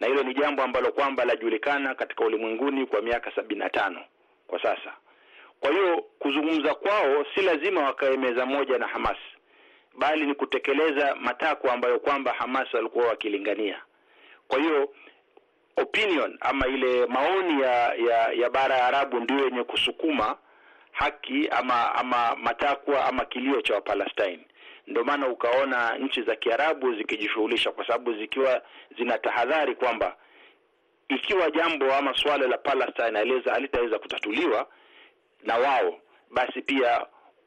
na 0.00 0.06
hilo 0.06 0.22
ni 0.22 0.34
jambo 0.34 0.62
ambalo 0.62 0.92
kwamba 0.92 1.24
lajulikana 1.24 1.94
katika 1.94 2.24
ulimwenguni 2.24 2.86
kwa 2.86 3.02
miaka 3.02 3.32
sabini 3.34 3.60
na 3.60 3.70
tano 3.70 4.00
kwa 4.46 4.62
sasa. 4.62 4.92
Kwa 5.60 5.70
hiyo 5.72 6.04
kuzungumza 6.18 6.74
kwao 6.74 7.24
si 7.34 7.40
lazima 7.42 7.82
wakae 7.82 8.16
meza 8.16 8.46
moja 8.46 8.78
na 8.78 8.86
Hamas, 8.86 9.16
bali 9.98 10.26
ni 10.26 10.34
kutekeleza 10.34 11.14
matakwa 11.14 11.72
ambayo 11.72 11.98
kwamba 11.98 12.32
Hamas 12.32 12.74
walikuwa 12.74 13.06
wakilingania. 13.08 13.82
Kwa 14.48 14.58
hiyo 14.60 14.94
opinion 15.76 16.38
ama 16.40 16.66
ile 16.66 17.06
maoni 17.06 17.62
ya 17.62 17.94
ya, 17.94 18.32
ya 18.32 18.50
bara 18.50 18.76
ya 18.76 18.86
Arabu 18.86 19.20
ndio 19.20 19.44
yenye 19.44 19.64
kusukuma 19.64 20.36
haki 20.92 21.48
ama 21.48 21.94
ama 21.94 22.36
matakwa 22.36 23.04
ama 23.04 23.24
kilio 23.24 23.60
cha 23.62 23.74
Wapalestine. 23.74 24.40
Ndio 24.86 25.04
maana 25.04 25.28
ukaona 25.28 25.96
nchi 25.98 26.22
za 26.22 26.36
Kiarabu 26.36 26.94
zikijishughulisha, 26.94 27.70
kwa 27.72 27.86
sababu 27.86 28.14
zikiwa 28.14 28.62
zina 28.98 29.18
tahadhari 29.18 29.74
kwamba 29.74 30.16
ikiwa 31.08 31.50
jambo 31.50 31.94
ama 31.94 32.14
suala 32.16 32.46
la 32.46 32.58
Palestine 32.58 33.18
halitaweza 33.52 33.98
kutatuliwa 33.98 34.68
na 35.42 35.56
wao, 35.56 36.00
basi 36.30 36.62
pia 36.62 37.06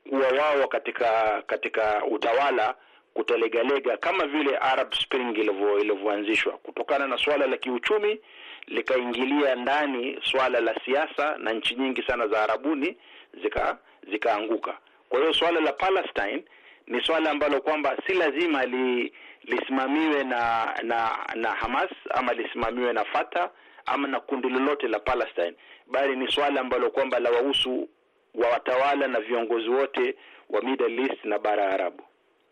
kuwa 0.10 0.28
wao 0.28 0.68
katika 0.68 1.42
katika 1.48 2.06
utawala 2.06 2.76
kutalegalega 3.14 3.98
kama 3.98 4.26
vile 4.26 4.58
Arab 4.58 4.94
Spring 4.94 5.38
ilivyoanzishwa 5.38 6.54
kutokana 6.54 7.08
na 7.08 7.18
suala 7.18 7.48
la 7.48 7.58
kiuchumi 7.58 8.20
likaingilia 8.68 9.56
ndani 9.56 10.20
suala 10.24 10.60
la 10.60 10.76
siasa, 10.86 11.38
na 11.38 11.54
nchi 11.54 11.76
nyingi 11.76 12.04
sana 12.04 12.28
za 12.28 12.44
Arabuni 12.44 12.98
zika 13.42 13.78
zikaanguka. 14.12 14.78
Kwa 15.10 15.20
hiyo 15.20 15.34
swala 15.34 15.60
la 15.60 15.74
Palestine 15.74 16.44
ni 16.88 17.02
swala 17.06 17.32
ambalo 17.32 17.62
kwamba 17.62 17.98
si 18.08 18.14
lazima 18.14 18.66
li, 18.66 19.14
lisimamiwe 19.44 20.24
na 20.24 20.74
na 20.84 21.18
na 21.36 21.50
Hamas 21.52 21.90
ama 22.10 22.34
lisimamiwe 22.34 22.94
na 22.94 23.06
Fatah 23.06 23.50
ama 23.86 24.08
na 24.08 24.20
kundi 24.20 24.50
lolote 24.50 24.88
la 24.88 25.00
Palestine, 25.00 25.54
bali 25.92 26.16
ni 26.16 26.32
swala 26.32 26.62
ambalo 26.62 26.90
kwamba 26.92 27.20
la 27.20 27.30
wahusu 27.32 27.90
wa 28.34 28.50
watawala 28.50 29.08
na 29.08 29.20
viongozi 29.22 29.70
wote 29.70 30.16
wa 30.50 30.62
Middle 30.62 31.02
East 31.02 31.26
na 31.26 31.40
bara 31.40 31.70
Arabu. 31.74 32.04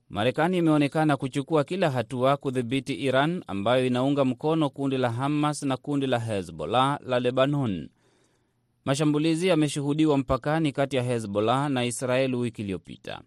Marekani 0.10 0.58
imeonekana 0.58 1.18
kuchukua 1.18 1.63
kila 1.63 1.89
hatua 1.89 2.38
kudhibiti 2.38 2.94
Iran 2.94 3.44
ambayo 3.48 3.86
inaunga 3.86 4.25
mkono 4.25 4.70
kundi 4.70 4.98
la 4.98 5.12
Hamas 5.12 5.63
na 5.63 5.77
kundi 5.77 6.08
la 6.08 6.20
Hezbollah 6.20 7.00
la 7.06 7.20
Lebanon. 7.20 7.89
Mashambulizi 8.86 9.48
yameshuhudiwa 9.48 10.18
mpakani 10.18 10.72
kati 10.72 10.96
ya 10.96 11.04
Hezbollah 11.04 11.70
na 11.70 11.86
Israeli 11.86 12.36
wiki 12.36 12.62
iliyopita. 12.62 13.22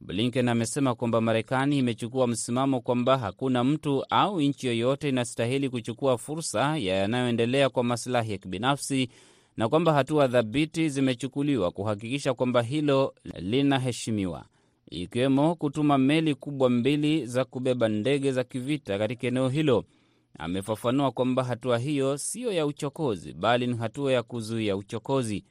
Blinken 0.00 0.48
amesema 0.48 0.94
kwamba 0.94 1.20
Marekani 1.20 1.78
imechukua 1.78 2.26
msimamo 2.26 2.80
kwamba 2.80 3.18
hakuna 3.18 3.64
mtu 3.64 4.04
au 4.10 4.40
nchi 4.40 4.66
yoyote 4.66 5.08
inastahili 5.08 5.68
kuchukua 5.68 6.18
fursa 6.18 6.76
ya 6.78 6.96
yanayoendelea 6.96 7.68
kwa 7.68 7.84
masilahi 7.84 8.32
ya 8.32 8.38
kibinafsi 8.38 9.08
na 9.56 9.68
kwamba 9.68 9.92
hatua 9.92 10.28
thabiti 10.28 10.88
zimechukuliwa 10.88 11.70
kuhakikisha 11.70 12.34
kwamba 12.34 12.62
hilo 12.62 13.14
linaheshimiwa, 13.38 14.44
ikiwemo 14.90 15.54
kutuma 15.54 15.98
meli 15.98 16.34
kubwa 16.34 16.70
mbili 16.70 17.26
za 17.26 17.44
kubeba 17.44 17.88
ndege 17.88 18.32
za 18.32 18.44
kivita 18.44 18.98
katika 18.98 19.26
eneo 19.26 19.48
hilo. 19.48 19.84
Amefafanua 20.38 21.10
kwamba 21.10 21.44
hatua 21.44 21.78
hiyo 21.78 22.18
siyo 22.18 22.52
ya 22.52 22.66
uchokozi 22.66 23.32
bali 23.32 23.66
ni 23.66 23.76
hatua 23.76 24.12
ya 24.12 24.22
kuzuia 24.22 24.76
uchokozi. 24.76 25.44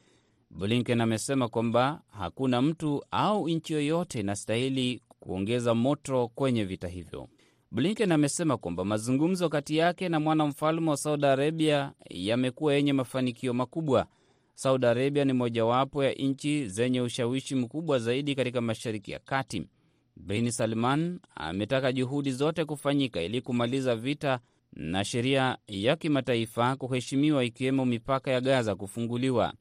Blinken 0.52 1.02
amesema 1.02 1.48
kwamba 1.48 2.02
hakuna 2.08 2.62
mtu 2.62 3.04
au 3.12 3.50
nchi 3.50 3.74
yoyote 3.74 4.20
inastahili 4.20 5.02
kuongeza 5.20 5.76
moto 5.76 6.28
kwenye 6.28 6.64
vita 6.66 6.88
hivyo. 6.88 7.28
Blinken 7.72 8.12
amesema 8.12 8.58
kwamba 8.58 8.86
mazungumzo 8.86 9.50
kati 9.50 9.78
yake 9.78 10.10
na 10.10 10.20
mwanamfalme 10.20 10.90
wa 10.90 10.98
Saudi 10.98 11.26
Arabia 11.26 11.94
yamekuwa 12.10 12.74
yenye 12.74 12.94
mafanikio 12.94 13.54
makubwa. 13.54 14.08
Saudi 14.54 14.86
Arabia 14.86 15.26
ni 15.26 15.34
mojawapo 15.34 16.04
ya 16.04 16.14
nchi 16.14 16.68
zenye 16.68 17.02
ushawishi 17.02 17.56
mkubwa 17.56 18.00
zaidi 18.00 18.36
katika 18.36 18.62
Mashariki 18.62 19.12
ya 19.12 19.20
Kati. 19.20 19.68
Bin 20.16 20.52
Salman 20.52 21.20
ametaka 21.36 21.92
juhudi 21.92 22.32
zote 22.32 22.66
kufanyika 22.66 23.22
ili 23.22 23.42
kumaliza 23.42 23.96
vita 23.96 24.40
na 24.74 25.04
sheria 25.06 25.58
ya 25.68 25.96
kimataifa 25.96 26.76
kuheshimiwa, 26.76 27.46
ikiwemo 27.46 27.86
mipaka 27.86 28.32
ya 28.32 28.42
Gaza 28.42 28.76
kufunguliwa. 28.76 29.54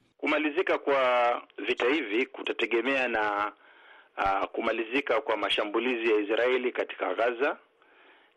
Kumalizika 0.66 0.78
kwa 0.78 1.42
vita 1.58 1.86
hivi 1.88 2.26
kutategemea 2.26 3.08
na 3.08 3.52
uh, 4.18 4.44
kumalizika 4.44 5.20
kwa 5.20 5.36
mashambulizi 5.36 6.10
ya 6.12 6.18
Israeli 6.18 6.72
katika 6.72 7.14
Gaza 7.14 7.56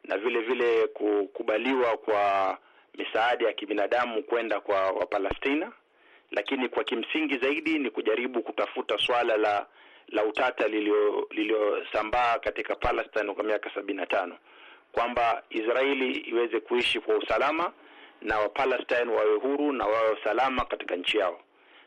na 0.03 0.17
vile 0.17 0.41
vile 0.41 0.87
kukubaliwa 0.87 1.97
kwa 1.97 2.57
misaada 2.97 3.45
ya 3.47 3.53
kibinadamu 3.53 4.23
kwenda 4.23 4.59
kwa 4.61 4.91
Wapalestina, 4.91 5.71
lakini 6.31 6.69
kwa 6.69 6.83
kimsingi 6.83 7.37
zaidi 7.37 7.79
ni 7.79 7.89
kujaribu 7.89 8.41
kutafuta 8.43 8.97
swala 8.97 9.37
la 9.37 9.65
la 10.07 10.23
utata 10.23 10.67
lililosambaa 10.67 12.39
katika 12.39 12.75
Palestine 12.75 13.33
kwa 13.33 13.43
miaka 13.43 13.73
sabini 13.73 13.99
na 13.99 14.05
tano 14.05 14.37
kwamba 14.91 15.43
Israeli 15.49 16.11
iweze 16.11 16.59
kuishi 16.59 16.99
kwa 16.99 17.17
usalama 17.17 17.71
na 18.21 18.39
Wapalestine 18.39 19.11
wawe 19.11 19.35
huru 19.35 19.71
na 19.73 19.85
wawe 19.85 20.17
salama 20.23 20.65
katika 20.65 20.95
nchi 20.95 21.17
yao. 21.17 21.39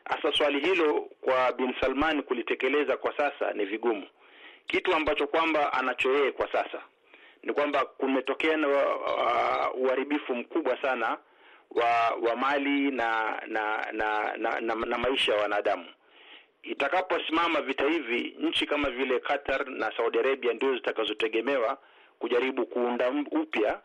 Hasa 0.05 0.33
swali 0.33 0.61
hilo 0.61 1.09
kwa 1.21 1.53
bin 1.53 1.75
Salman 1.81 2.23
kulitekeleza 2.23 2.97
kwa 2.97 3.17
sasa 3.17 3.53
ni 3.53 3.65
vigumu. 3.65 4.07
Kitu 4.67 4.95
ambacho 4.95 5.27
kwamba 5.27 5.73
anacho 5.73 6.13
yeye 6.15 6.33
kwa 6.33 6.53
sasa 6.53 6.83
ni 7.43 7.53
kwamba 7.53 7.85
kumetokea 7.85 8.57
na 8.57 8.69
uh, 8.69 9.83
uharibifu 9.83 10.35
mkubwa 10.35 10.83
sana 10.83 11.19
wa 11.71 12.11
wa 12.29 12.37
mali 12.37 12.91
na 12.91 13.41
na 13.47 13.87
na, 13.93 14.33
na, 14.37 14.61
na, 14.61 14.75
na 14.75 14.99
maisha 14.99 15.35
ya 15.35 15.41
wanadamu. 15.43 15.87
Itakaposimama 16.63 17.61
vita 17.61 17.85
hivi, 17.89 18.37
nchi 18.41 18.67
kama 18.67 18.91
vile 18.91 19.21
Qatar 19.21 19.69
na 19.71 19.93
Saudi 19.97 20.19
Arabia 20.19 20.53
ndio 20.53 20.75
zitakazotegemewa 20.75 21.79
kujaribu 22.19 22.67
kuunda 22.67 23.11
upya 23.31 23.81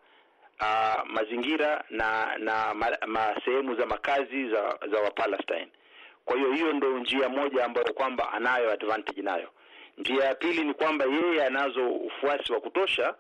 uh, 0.62 1.06
mazingira 1.06 1.84
na 1.90 2.38
na 2.38 2.74
ma, 2.74 2.98
ma 3.08 3.42
sehemu 3.46 3.76
za 3.76 3.86
makazi 3.86 4.50
za 4.50 4.80
za 4.92 5.00
Wapalestine. 5.00 5.68
Kwa 6.27 6.36
hiyo 6.38 6.51
hiyo 6.51 6.74
ndio 6.74 7.00
njia 7.00 7.29
moja 7.29 7.65
ambayo 7.65 7.93
kwamba 7.93 8.31
anayo 8.34 8.72
advantage 8.72 9.22
nayo. 9.22 9.50
Njia 9.98 10.24
ya 10.24 10.36
pili 10.36 10.63
ni 10.63 10.74
kwamba 10.74 11.05
yeye 11.05 11.46
anazo 11.46 11.89
ufuasi 11.89 12.53
wa 12.53 12.60
kutosha 12.62 13.15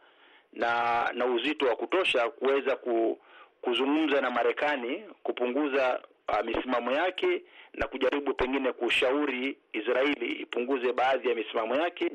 na 0.53 0.71
na 1.13 1.25
uzito 1.25 1.65
wa 1.65 1.75
kutosha 1.75 2.29
kuweza 2.29 2.75
ku, 2.75 3.19
kuzungumza 3.61 4.21
na 4.21 4.31
Marekani 4.31 5.03
kupunguza 5.23 6.01
uh, 6.29 6.45
misimamo 6.45 6.91
yake 6.91 7.41
na 7.73 7.87
kujaribu 7.87 8.33
pengine 8.33 8.71
kushauri 8.71 9.57
Israeli 9.73 10.31
ipunguze 10.31 10.93
baadhi 10.93 11.29
ya 11.29 11.35
misimamo 11.35 11.75
yake 11.75 12.11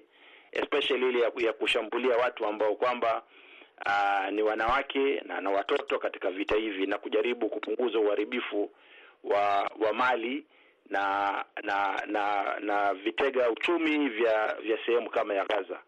especially 0.53 1.09
ile 1.09 1.21
ya, 1.21 1.33
ya 1.37 1.53
kushambulia 1.53 2.17
watu 2.17 2.47
ambao 2.47 2.75
kwamba 2.75 3.23
uh, 3.87 4.31
ni 4.33 4.43
wanawake 4.43 5.21
na, 5.27 5.41
na 5.41 5.51
watoto 5.51 5.99
katika 5.99 6.31
vita 6.31 6.57
hivi 6.57 6.87
na 6.87 6.99
kujaribu 6.99 7.49
kupunguza 7.49 7.99
uharibifu 7.99 8.71
wa 9.25 9.71
wa 9.87 9.93
mali 9.93 10.45
na 10.91 11.45
na 11.63 12.03
na 12.07 12.45
na 12.61 12.95
vitega 12.95 13.51
uchumi 13.51 14.09
vya 14.09 14.57
vya 14.63 14.79
sehemu 14.87 15.11
kama 15.11 15.35
ya 15.35 15.45
Gaza, 15.47 15.79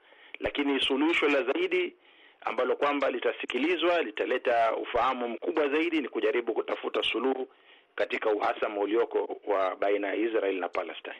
lakini 0.41 0.81
suluhisho 0.81 1.29
la 1.29 1.43
zaidi 1.43 1.95
ambalo 2.41 2.77
kwamba 2.77 3.11
litasikilizwa 3.11 4.03
litaleta 4.03 4.77
ufahamu 4.77 5.29
mkubwa 5.29 5.69
zaidi 5.69 6.01
ni 6.01 6.09
kujaribu 6.09 6.55
kutafuta 6.55 7.03
suluhu 7.03 7.49
katika 7.95 8.31
uhasama 8.31 8.81
ulioko 8.81 9.41
wa 9.47 9.77
baina 9.77 10.09
ya 10.09 10.15
Israel 10.15 10.59
na 10.59 10.69
Palestine. 10.69 11.17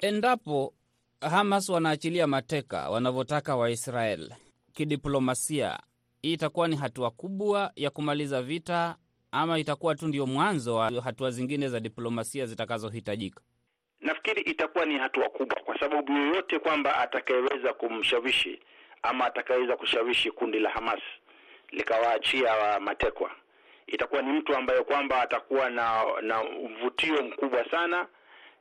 Endapo 0.00 0.74
Hamas 1.20 1.68
wanaachilia 1.68 2.26
mateka 2.26 2.90
wanavyotaka 2.90 3.56
Waisrael 3.56 4.30
kidiplomasia, 4.72 5.78
hii 6.22 6.32
itakuwa 6.32 6.68
ni 6.68 6.76
hatua 6.76 7.10
kubwa 7.10 7.72
ya 7.76 7.90
kumaliza 7.90 8.42
vita 8.42 8.96
ama 9.32 9.58
itakuwa 9.58 9.94
tu 9.94 10.08
ndio 10.08 10.26
mwanzo 10.26 10.74
wa 10.74 10.90
hatua 11.04 11.30
zingine 11.30 11.68
za 11.68 11.80
diplomasia 11.80 12.46
zitakazohitajika? 12.46 13.40
Nafikiri 14.00 14.42
itakuwa 14.42 14.84
ni 14.86 14.98
hatua 14.98 15.28
kubwa, 15.28 15.60
kwa 15.64 15.78
sababu 15.80 16.12
yoyote 16.12 16.58
kwamba 16.58 16.96
atakayeweza 16.96 17.72
kumshawishi 17.72 18.60
ama 19.02 19.24
atakayeweza 19.26 19.76
kushawishi 19.76 20.30
kundi 20.30 20.58
la 20.58 20.70
Hamas 20.70 21.00
likawaachia 21.70 22.80
matekwa 22.80 23.30
itakuwa 23.86 24.22
ni 24.22 24.32
mtu 24.32 24.56
ambaye 24.56 24.82
kwamba 24.82 25.22
atakuwa 25.22 25.70
na 25.70 26.04
na 26.22 26.44
mvutio 26.44 27.22
mkubwa 27.22 27.70
sana 27.70 28.06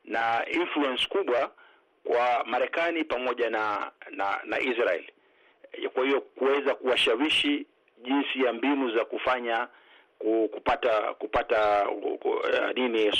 na 0.05 0.45
influence 0.49 1.07
kubwa 1.07 1.51
kwa 2.03 2.43
Marekani 2.45 3.03
pamoja 3.03 3.49
na 3.49 3.91
na, 4.11 4.39
na 4.45 4.59
Israel. 4.59 5.03
Kwa 5.93 6.05
hiyo 6.05 6.21
kuweza 6.21 6.75
kuwashawishi 6.75 7.65
jinsi 8.03 8.43
ya 8.43 8.53
mbinu 8.53 8.91
za 8.95 9.05
kufanya 9.05 9.67
kupata 10.51 11.13
kupata 11.13 11.89
uh, 11.89 12.71
nini 12.75 13.11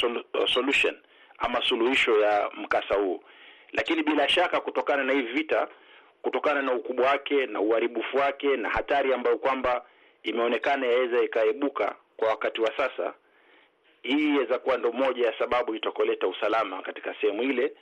solution 0.54 0.96
ama 1.38 1.62
suluhisho 1.62 2.20
ya 2.20 2.50
mkasa 2.54 2.96
huu, 2.96 3.24
lakini 3.74 4.04
bila 4.04 4.30
shaka 4.30 4.60
kutokana 4.62 5.04
na 5.04 5.14
hivi 5.14 5.34
vita, 5.34 5.68
kutokana 6.22 6.62
na 6.62 6.74
ukubwa 6.74 7.06
wake 7.10 7.46
na 7.46 7.60
uharibifu 7.62 8.18
wake 8.18 8.58
na 8.58 8.70
hatari 8.70 9.14
ambayo 9.14 9.38
kwamba 9.38 9.86
imeonekana 10.24 10.88
yaweza 10.88 11.24
ikaibuka 11.24 11.96
kwa 12.18 12.28
wakati 12.28 12.62
wa 12.62 12.78
sasa, 12.78 13.14
hii 14.02 14.28
inaweza 14.30 14.60
kuwa 14.60 14.78
ndo 14.78 14.92
moja 14.92 15.26
ya 15.28 15.40
sababu 15.40 15.76
itakoleta 15.76 16.28
usalama 16.28 16.82
katika 16.82 17.16
sehemu 17.22 17.44
ile, 17.44 17.74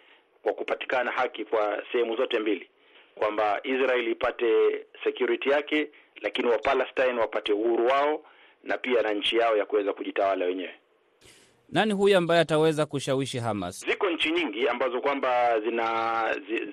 kwa 0.43 0.53
kupatikana 0.53 1.11
haki 1.11 1.45
kwa 1.45 1.83
sehemu 1.91 2.15
zote 2.15 2.39
mbili, 2.39 2.69
kwamba 3.15 3.59
Israel 3.63 4.07
ipate 4.07 4.85
security 5.03 5.49
yake, 5.49 5.89
lakini 6.21 6.49
Wapalestine 6.49 7.19
wapate 7.19 7.53
uhuru 7.53 7.87
wao 7.87 8.25
na 8.63 8.77
pia 8.77 9.01
na 9.01 9.13
nchi 9.13 9.37
yao 9.37 9.57
ya 9.57 9.65
kuweza 9.65 9.93
kujitawala 9.93 10.45
wenyewe. 10.45 10.73
Nani 11.71 11.93
huyu 11.93 12.17
ambaye 12.17 12.41
ataweza 12.41 12.85
kushawishi 12.85 13.37
Hamas? 13.39 13.85
Ziko 13.85 14.09
nchi 14.09 14.31
nyingi 14.31 14.67
ambazo 14.67 15.01
kwamba 15.01 15.59
zina 15.59 15.85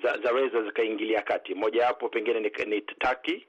za, 0.03 0.17
zaweza 0.23 0.61
zikaingilia 0.63 1.21
kati. 1.21 1.55
Moja 1.55 1.85
wapo 1.87 2.09
pengine 2.09 2.39
ni, 2.39 2.51
ni 2.65 2.81
Turkey 2.81 3.45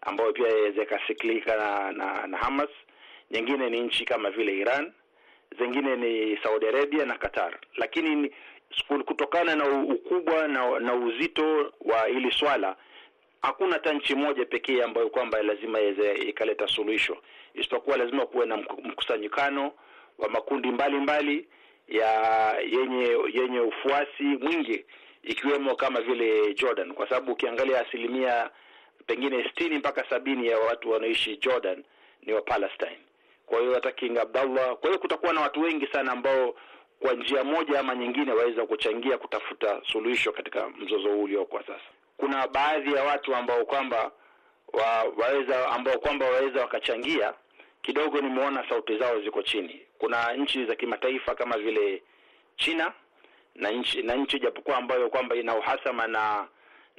ambayo 0.00 0.32
pia 0.32 0.48
yaweza 0.48 0.82
ikasikilika 0.82 1.56
na, 1.56 1.92
na, 1.92 2.26
na 2.26 2.38
Hamas. 2.38 2.70
Nyingine 3.30 3.70
ni 3.70 3.80
nchi 3.80 4.04
kama 4.04 4.30
vile 4.30 4.56
Iran, 4.56 4.92
zingine 5.58 5.96
ni 5.96 6.36
Saudi 6.42 6.66
Arabia 6.66 7.04
na 7.06 7.18
Qatar, 7.18 7.58
lakini 7.76 8.30
kutokana 9.04 9.54
na 9.56 9.64
ukubwa 9.68 10.48
na, 10.48 10.78
na 10.80 10.94
uzito 10.94 11.72
wa 11.80 12.06
hili 12.06 12.32
swala 12.32 12.76
hakuna 13.42 13.72
hata 13.72 13.92
nchi 13.92 14.14
moja 14.14 14.44
pekee 14.44 14.82
ambayo 14.82 15.10
kwamba 15.10 15.42
lazima 15.42 15.80
iweze 15.80 16.12
ikaleta 16.14 16.66
suluhisho, 16.66 17.16
isipokuwa 17.56 17.96
lazima 17.96 18.26
kuwe 18.26 18.46
na 18.46 18.56
mkusanyikano 18.56 19.72
wa 20.18 20.28
makundi 20.28 20.68
mbalimbali 20.72 21.36
mbali 21.36 21.48
ya 21.88 22.58
yenye 22.60 23.16
yenye 23.32 23.60
ufuasi 23.60 24.22
mwingi 24.22 24.84
ikiwemo 25.22 25.74
kama 25.76 26.00
vile 26.00 26.54
Jordan, 26.54 26.92
kwa 26.94 27.08
sababu 27.08 27.32
ukiangalia 27.32 27.80
asilimia 27.86 28.50
pengine 29.06 29.44
sitini 29.44 29.78
mpaka 29.78 30.04
sabini 30.10 30.46
ya 30.48 30.58
watu 30.58 30.90
wanaoishi 30.90 31.36
Jordan 31.36 31.84
ni 32.22 32.32
wa 32.32 32.42
Palestine. 32.42 32.98
Kwa 33.46 33.60
hiyo 33.60 33.74
hata 33.74 33.92
King 33.92 34.18
Abdullah, 34.18 34.76
kwa 34.76 34.88
hiyo 34.90 34.98
kutakuwa 35.00 35.32
na 35.32 35.40
watu 35.40 35.60
wengi 35.60 35.86
sana 35.86 36.12
ambao 36.12 36.54
kwa 37.00 37.12
njia 37.14 37.44
moja 37.44 37.80
ama 37.80 37.94
nyingine 37.94 38.32
waweza 38.32 38.66
kuchangia 38.66 39.18
kutafuta 39.18 39.80
suluhisho 39.92 40.32
katika 40.32 40.68
mzozo 40.68 41.08
huu 41.08 41.22
ulio 41.22 41.44
kwa 41.44 41.60
sasa. 41.60 41.84
Kuna 42.16 42.48
baadhi 42.48 42.92
ya 42.94 43.02
watu 43.04 43.34
ambao 43.34 43.64
kwamba 43.64 44.10
wa, 44.72 45.02
waweza 45.16 45.68
ambao 45.70 45.98
kwamba 45.98 46.26
waweza 46.30 46.60
wakachangia 46.60 47.34
kidogo. 47.86 48.20
Nimeona 48.20 48.68
sauti 48.68 48.98
zao 48.98 49.20
ziko 49.20 49.42
chini. 49.42 49.80
Kuna 49.98 50.32
nchi 50.32 50.64
za 50.66 50.74
kimataifa 50.76 51.34
kama 51.34 51.58
vile 51.58 52.02
China 52.56 52.92
na 53.54 53.70
nchi 53.70 54.02
na 54.02 54.14
nchi 54.14 54.38
japokuwa 54.38 54.76
ambayo 54.76 55.08
kwamba 55.10 55.36
ina 55.36 55.54
uhasama 55.56 56.06
na 56.06 56.48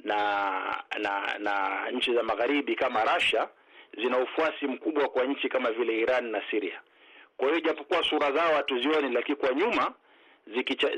na 0.04 0.84
na 0.98 1.38
na 1.38 1.86
nchi 1.90 2.14
za 2.14 2.22
magharibi 2.22 2.74
kama 2.76 3.04
Russia 3.14 3.48
zina 4.02 4.18
ufuasi 4.18 4.66
mkubwa 4.66 5.08
kwa 5.08 5.24
nchi 5.24 5.48
kama 5.48 5.70
vile 5.72 5.98
Iran 5.98 6.30
na 6.30 6.42
Syria. 6.50 6.80
Kwa 7.36 7.48
hiyo 7.48 7.60
japokuwa 7.60 8.04
sura 8.04 8.32
zao 8.32 8.54
hatuzioni, 8.54 9.14
lakini 9.14 9.36
kwa 9.36 9.54
nyuma 9.54 9.92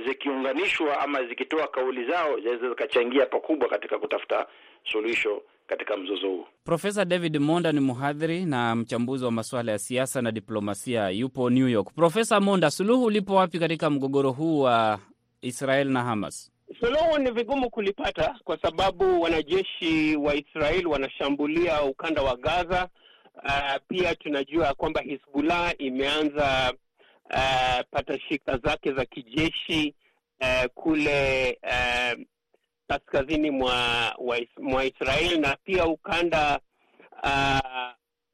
zikiunganishwa 0.07 1.01
ama 1.01 1.25
zikitoa 1.25 1.69
kauli 1.69 2.05
zao 2.11 2.37
zinaweza 2.41 2.69
zikachangia 2.69 3.27
pakubwa 3.27 3.69
katika 3.69 3.99
kutafuta 3.99 4.47
suluhisho 4.93 5.43
katika 5.71 5.97
mzozo 5.97 6.29
huu. 6.29 6.45
Profesa 6.65 7.05
David 7.05 7.37
Monda 7.39 7.73
ni 7.73 7.81
mhadhiri 7.81 8.45
na 8.45 8.77
mchambuzi 8.77 9.25
wa 9.25 9.31
masuala 9.31 9.73
ya 9.73 9.79
siasa 9.79 10.23
na 10.23 10.33
diplomasia, 10.33 11.09
yupo 11.11 11.51
New 11.51 11.69
York. 11.69 11.95
Profesa 11.95 12.41
Monda, 12.41 12.71
suluhu 12.71 13.11
lipo 13.11 13.35
wapi 13.35 13.59
katika 13.59 13.91
mgogoro 13.91 14.31
huu 14.31 14.61
wa 14.61 14.99
Israel 15.43 15.89
na 15.89 16.03
Hamas? 16.05 16.53
Suluhu 16.81 17.19
ni 17.19 17.31
vigumu 17.31 17.71
kulipata 17.71 18.35
kwa 18.45 18.59
sababu 18.63 19.21
wanajeshi 19.21 20.17
wa 20.17 20.35
Israel 20.35 20.87
wanashambulia 20.87 21.83
ukanda 21.83 22.23
wa 22.23 22.37
Gaza. 22.37 22.89
Uh, 23.45 23.75
pia 23.89 24.15
tunajua 24.15 24.75
kwamba 24.75 25.01
Hizbullah 25.01 25.75
imeanza 25.79 26.73
uh, 27.31 27.81
patashika 27.91 28.59
zake 28.59 28.93
za 28.93 29.05
kijeshi 29.05 29.95
uh, 30.41 30.65
kule 30.75 31.59
uh, 31.63 32.21
kaskazini 32.91 33.51
mwa, 33.51 34.15
mwa 34.61 34.85
Israel 34.85 35.41
na 35.41 35.57
pia 35.65 35.87
ukanda 35.87 36.61
uh, 37.23 37.91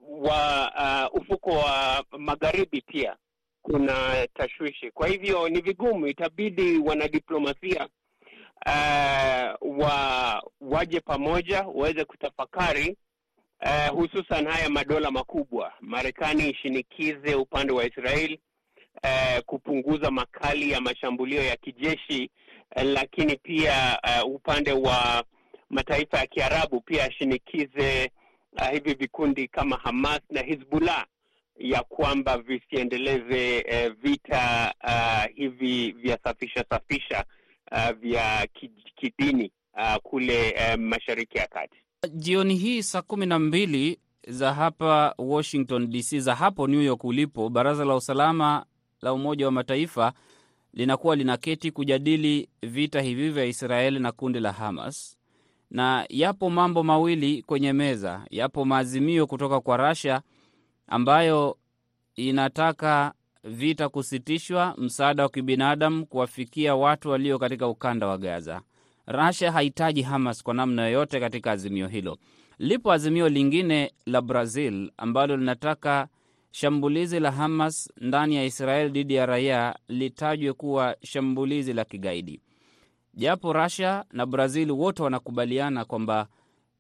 wa 0.09 0.73
uh, 1.13 1.21
ufuko 1.23 1.51
wa 1.51 2.05
magharibi 2.19 2.81
pia 2.81 3.17
kuna 3.63 4.27
tashwishi. 4.35 4.91
Kwa 4.91 5.09
hivyo 5.09 5.49
ni 5.49 5.61
vigumu, 5.61 6.07
itabidi 6.07 6.79
wanadiplomasia 6.79 7.89
uh, 8.67 9.79
wa 9.79 10.43
waje 10.61 11.01
pamoja 11.01 11.63
waweze 11.63 12.05
kutafakari 12.05 12.97
uh, 13.63 13.89
hususan 13.99 14.47
haya 14.49 14.71
madola 14.71 15.11
makubwa. 15.11 15.73
Marekani 15.81 16.51
ishinikize 16.51 17.35
upande 17.35 17.73
wa 17.73 17.85
Israel 17.87 18.39
uh, 19.05 19.39
kupunguza 19.47 20.11
makali 20.11 20.71
ya 20.71 20.81
mashambulio 20.81 21.43
ya 21.43 21.57
kijeshi 21.57 22.31
lakini 22.85 23.37
pia 23.37 23.99
uh, 24.25 24.35
upande 24.35 24.73
wa 24.73 25.25
mataifa 25.71 26.19
ya 26.19 26.27
Kiarabu 26.27 26.81
pia 26.81 27.05
ashinikize 27.05 28.11
uh, 28.53 28.69
hivi 28.69 28.95
vikundi 28.95 29.49
kama 29.49 29.77
Hamas 29.77 30.21
na 30.31 30.43
Hizbullah 30.43 31.07
ya 31.59 31.83
kwamba 31.83 32.39
visiendeleze 32.39 33.63
uh, 33.63 33.93
vita 34.03 34.75
uh, 34.85 35.35
hivi 35.37 35.93
vya 35.93 36.19
safisha 36.25 36.65
safisha 36.71 37.25
uh, 37.73 37.91
vya 37.91 38.49
kidini 38.97 39.53
uh, 39.75 39.97
kule 40.03 40.51
uh, 40.53 40.81
Mashariki 40.81 41.39
ya 41.39 41.47
Kati. 41.47 41.77
Jioni 42.13 42.55
hii 42.57 42.83
saa 42.83 43.03
kumi 43.03 43.27
na 43.27 43.39
mbili 43.39 43.99
za 44.29 44.55
hapa 44.55 45.15
Washington 45.19 45.91
DC, 45.91 46.19
za 46.21 46.35
hapo 46.35 46.67
New 46.67 46.83
York 46.83 47.05
ulipo, 47.05 47.49
baraza 47.49 47.85
la 47.85 47.95
usalama 47.97 48.67
la 49.03 49.13
Umoja 49.13 49.47
wa 49.47 49.53
Mataifa 49.53 50.13
linakuwa 50.77 51.17
linaketi 51.17 51.71
kujadili 51.71 52.49
vita 52.63 53.01
hivi 53.01 53.31
vya 53.31 53.45
Israeli 53.45 53.99
na 53.99 54.13
kundi 54.13 54.41
la 54.41 54.53
Hamas, 54.53 55.17
na 55.71 56.07
yapo 56.09 56.51
mambo 56.51 56.83
mawili 56.83 57.43
kwenye 57.43 57.73
meza. 57.73 58.27
Yapo 58.31 58.65
maazimio 58.65 59.27
kutoka 59.27 59.61
kwa 59.61 59.77
Russia 59.77 60.21
ambayo 60.87 61.57
inataka 62.17 63.13
vita 63.45 63.89
kusitishwa, 63.89 64.75
msaada 64.79 65.23
wa 65.23 65.29
kibinadamu 65.29 66.07
kuwafikia 66.07 66.75
watu 66.75 67.11
walio 67.11 67.39
katika 67.39 67.69
ukanda 67.69 68.07
wa 68.07 68.19
Gaza. 68.19 68.61
Russia 69.07 69.53
hahitaji 69.53 70.03
Hamas 70.03 70.43
kwa 70.43 70.55
namna 70.55 70.83
yoyote 70.87 71.21
katika 71.21 71.53
azimio 71.53 71.87
hilo. 71.89 72.19
Lipo 72.59 72.93
azimio 72.93 73.29
lingine 73.29 73.93
la 74.07 74.23
Brazil 74.23 74.93
ambalo 74.97 75.37
linataka 75.37 76.09
shambulizi 76.51 77.21
la 77.21 77.33
Hamas 77.33 77.93
ndani 78.01 78.37
ya 78.37 78.45
Israel 78.45 78.91
dhidi 78.93 79.15
ya 79.15 79.27
raia 79.27 79.79
litajwe 79.89 80.53
kuwa 80.53 80.97
shambulizi 81.03 81.73
la 81.73 81.85
kigaidi, 81.85 82.41
japo 83.15 83.53
Russia 83.53 84.05
na 84.13 84.27
Brazil 84.27 84.71
wote 84.71 85.03
wanakubaliana 85.03 85.85
kwamba 85.85 86.29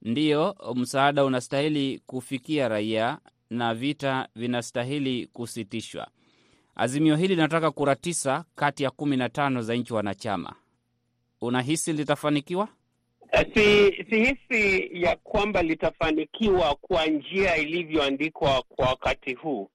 ndiyo 0.02 0.56
msaada 0.74 1.24
unastahili 1.24 2.02
kufikia 2.06 2.68
raia 2.68 3.18
na 3.50 3.74
vita 3.74 4.28
vinastahili 4.36 5.26
kusitishwa. 5.26 6.08
Azimio 6.74 7.16
hili 7.16 7.34
linataka 7.34 7.70
kura 7.70 7.96
tisa 7.96 8.44
kati 8.54 8.82
ya 8.82 8.90
kumi 8.90 9.16
na 9.16 9.28
tano 9.28 9.62
za 9.62 9.74
nchi 9.74 9.94
wanachama. 9.94 10.54
Unahisi 11.40 11.92
litafanikiwa? 11.92 12.68
Si 13.32 13.92
sihisi 14.10 14.88
ya 15.02 15.16
kwamba 15.16 15.62
litafanikiwa 15.62 16.74
kwa 16.74 17.06
njia 17.06 17.56
ilivyoandikwa 17.56 18.62
kwa 18.68 18.86
wakati 18.88 19.34
huu, 19.34 19.70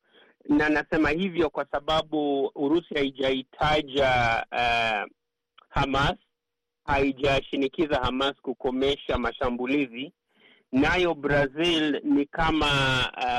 na 0.50 0.70
nasema 0.70 1.10
hivyo 1.10 1.50
kwa 1.50 1.66
sababu 1.72 2.52
Urusi 2.56 2.94
haijaitaja 2.94 4.44
uh, 4.52 5.12
Hamas, 5.70 6.16
haijashinikiza 6.86 7.96
Hamas 8.00 8.34
kukomesha 8.42 9.18
mashambulizi, 9.18 10.12
nayo 10.72 11.14
Brazil 11.16 12.02
ni 12.04 12.26
kama 12.26 12.68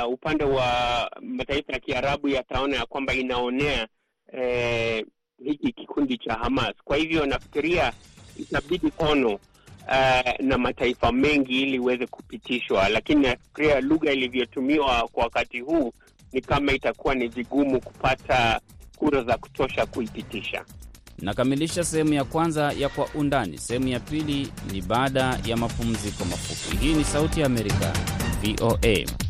uh, 0.04 0.12
upande 0.12 0.44
wa 0.44 1.10
mataifa 1.20 1.72
ya 1.72 1.78
Kiarabu 1.80 2.28
yataona 2.28 2.76
ya 2.76 2.86
kwamba 2.86 3.14
inaonea 3.14 3.88
eh, 4.32 5.06
hiki 5.44 5.72
kikundi 5.72 6.18
cha 6.18 6.34
Hamas. 6.34 6.72
Kwa 6.84 6.96
hivyo 6.96 7.26
nafikiria 7.26 7.92
itabidi 8.38 8.92
ono 8.98 9.38
Uh, 9.88 10.44
na 10.46 10.58
mataifa 10.58 11.12
mengi 11.12 11.62
ili 11.62 11.74
iweze 11.76 12.06
kupitishwa, 12.06 12.88
lakini 12.88 13.22
nafikiria 13.22 13.80
lugha 13.80 14.12
ilivyotumiwa 14.12 15.08
kwa 15.12 15.24
wakati 15.24 15.60
huu 15.60 15.92
ni 16.32 16.40
kama 16.40 16.72
itakuwa 16.72 17.14
ni 17.14 17.28
vigumu 17.28 17.80
kupata 17.80 18.60
kura 18.96 19.22
za 19.22 19.38
kutosha 19.38 19.86
kuipitisha. 19.86 20.64
Nakamilisha 21.18 21.84
sehemu 21.84 22.12
ya 22.14 22.24
kwanza 22.24 22.72
ya 22.78 22.88
Kwa 22.88 23.06
Undani. 23.14 23.58
Sehemu 23.58 23.88
ya 23.88 24.00
pili 24.00 24.52
ni 24.72 24.82
baada 24.82 25.38
ya 25.44 25.56
mapumziko 25.56 26.24
mafupi. 26.24 26.76
Hii 26.76 26.94
ni 26.94 27.04
Sauti 27.04 27.40
ya 27.40 27.46
Amerika, 27.46 27.92
VOA. 28.42 29.21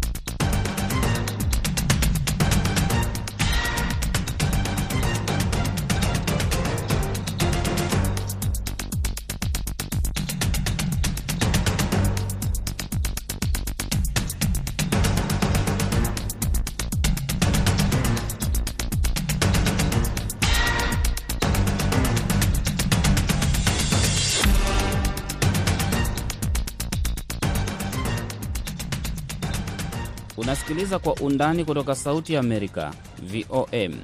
Unasikiliza 30.82 30.98
Kwa 31.14 31.26
Undani 31.26 31.64
kutoka 31.64 31.94
Sauti 31.94 32.36
Amerika, 32.36 32.94
VOM. 33.22 33.94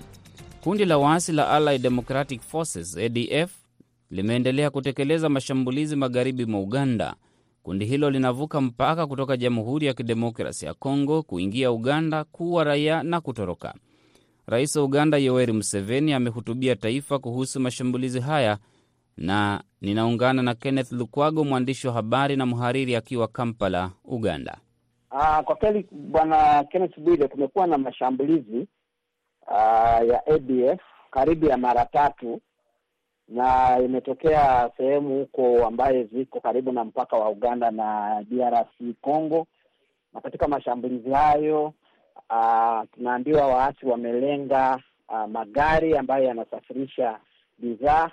Kundi 0.61 0.85
la 0.85 0.99
waasi 0.99 1.33
la 1.33 1.51
Allied 1.51 1.83
Democratic 1.83 2.41
Forces, 2.41 2.97
ADF, 2.97 3.51
limeendelea 4.11 4.71
kutekeleza 4.71 5.29
mashambulizi 5.29 5.97
magharibi 5.97 6.47
mwa 6.47 6.61
Uganda. 6.61 7.15
Kundi 7.63 7.85
hilo 7.85 8.11
linavuka 8.11 8.61
mpaka 8.61 9.07
kutoka 9.07 9.37
Jamhuri 9.37 9.87
ya 9.87 9.95
Kidemokrasi 9.95 10.67
ya 10.67 10.75
Kongo 10.75 11.23
kuingia 11.23 11.73
Uganda, 11.73 12.25
kuua 12.25 12.65
raia 12.65 13.03
na 13.03 13.21
kutoroka. 13.21 13.75
Rais 14.47 14.77
wa 14.77 14.85
Uganda 14.85 15.19
Yoweri 15.19 15.53
Museveni 15.53 16.13
amehutubia 16.13 16.77
taifa 16.77 17.19
kuhusu 17.19 17.61
mashambulizi 17.61 18.21
haya, 18.21 18.59
na 19.17 19.63
ninaungana 19.81 20.43
na 20.43 20.55
Kenneth 20.55 20.93
Lukwago, 20.93 21.45
mwandishi 21.45 21.87
wa 21.87 21.93
habari 21.93 22.37
na 22.37 22.47
mhariri 22.47 22.97
akiwa 22.97 23.29
Kampala, 23.29 23.91
Uganda. 24.05 24.59
Uh, 25.11 25.41
kwa 25.41 25.57
kweli 25.57 25.87
bwana 25.91 26.65
Kenneth 26.65 26.99
Bwire, 27.01 27.29
kumekuwa 27.29 27.67
na 27.67 27.79
mashambulizi 27.79 28.69
aa, 29.49 30.01
ya 30.03 30.27
ADF 30.27 30.81
karibu 31.11 31.47
ya 31.47 31.57
mara 31.57 31.85
tatu, 31.85 32.41
na 33.29 33.79
imetokea 33.85 34.71
sehemu 34.77 35.19
huko 35.19 35.67
ambaye 35.67 36.05
ziko 36.05 36.41
karibu 36.41 36.73
na 36.73 36.85
mpaka 36.85 37.17
wa 37.17 37.29
Uganda 37.29 37.71
na 37.71 38.23
DRC 38.31 38.95
Congo, 39.01 39.47
na 40.15 40.21
katika 40.21 40.49
mashambulizi 40.49 41.11
hayo 41.11 41.65
uh, 42.31 42.83
tunaambiwa 42.95 43.47
waasi 43.47 43.87
wamelenga 43.87 44.83
aa, 45.09 45.27
magari 45.27 45.97
ambayo 45.97 46.25
yanasafirisha 46.25 47.19
bidhaa. 47.59 48.11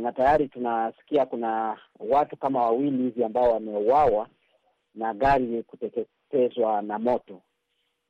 Na 0.00 0.12
tayari 0.12 0.48
tunasikia 0.48 1.26
kuna 1.26 1.76
watu 2.00 2.36
kama 2.36 2.62
wawili 2.62 3.02
hivi 3.02 3.24
ambao 3.24 3.52
wameuawa 3.52 4.26
na 4.94 5.14
gari 5.14 5.62
kuteketezwa 5.62 6.82
na 6.82 6.98
moto. 6.98 7.40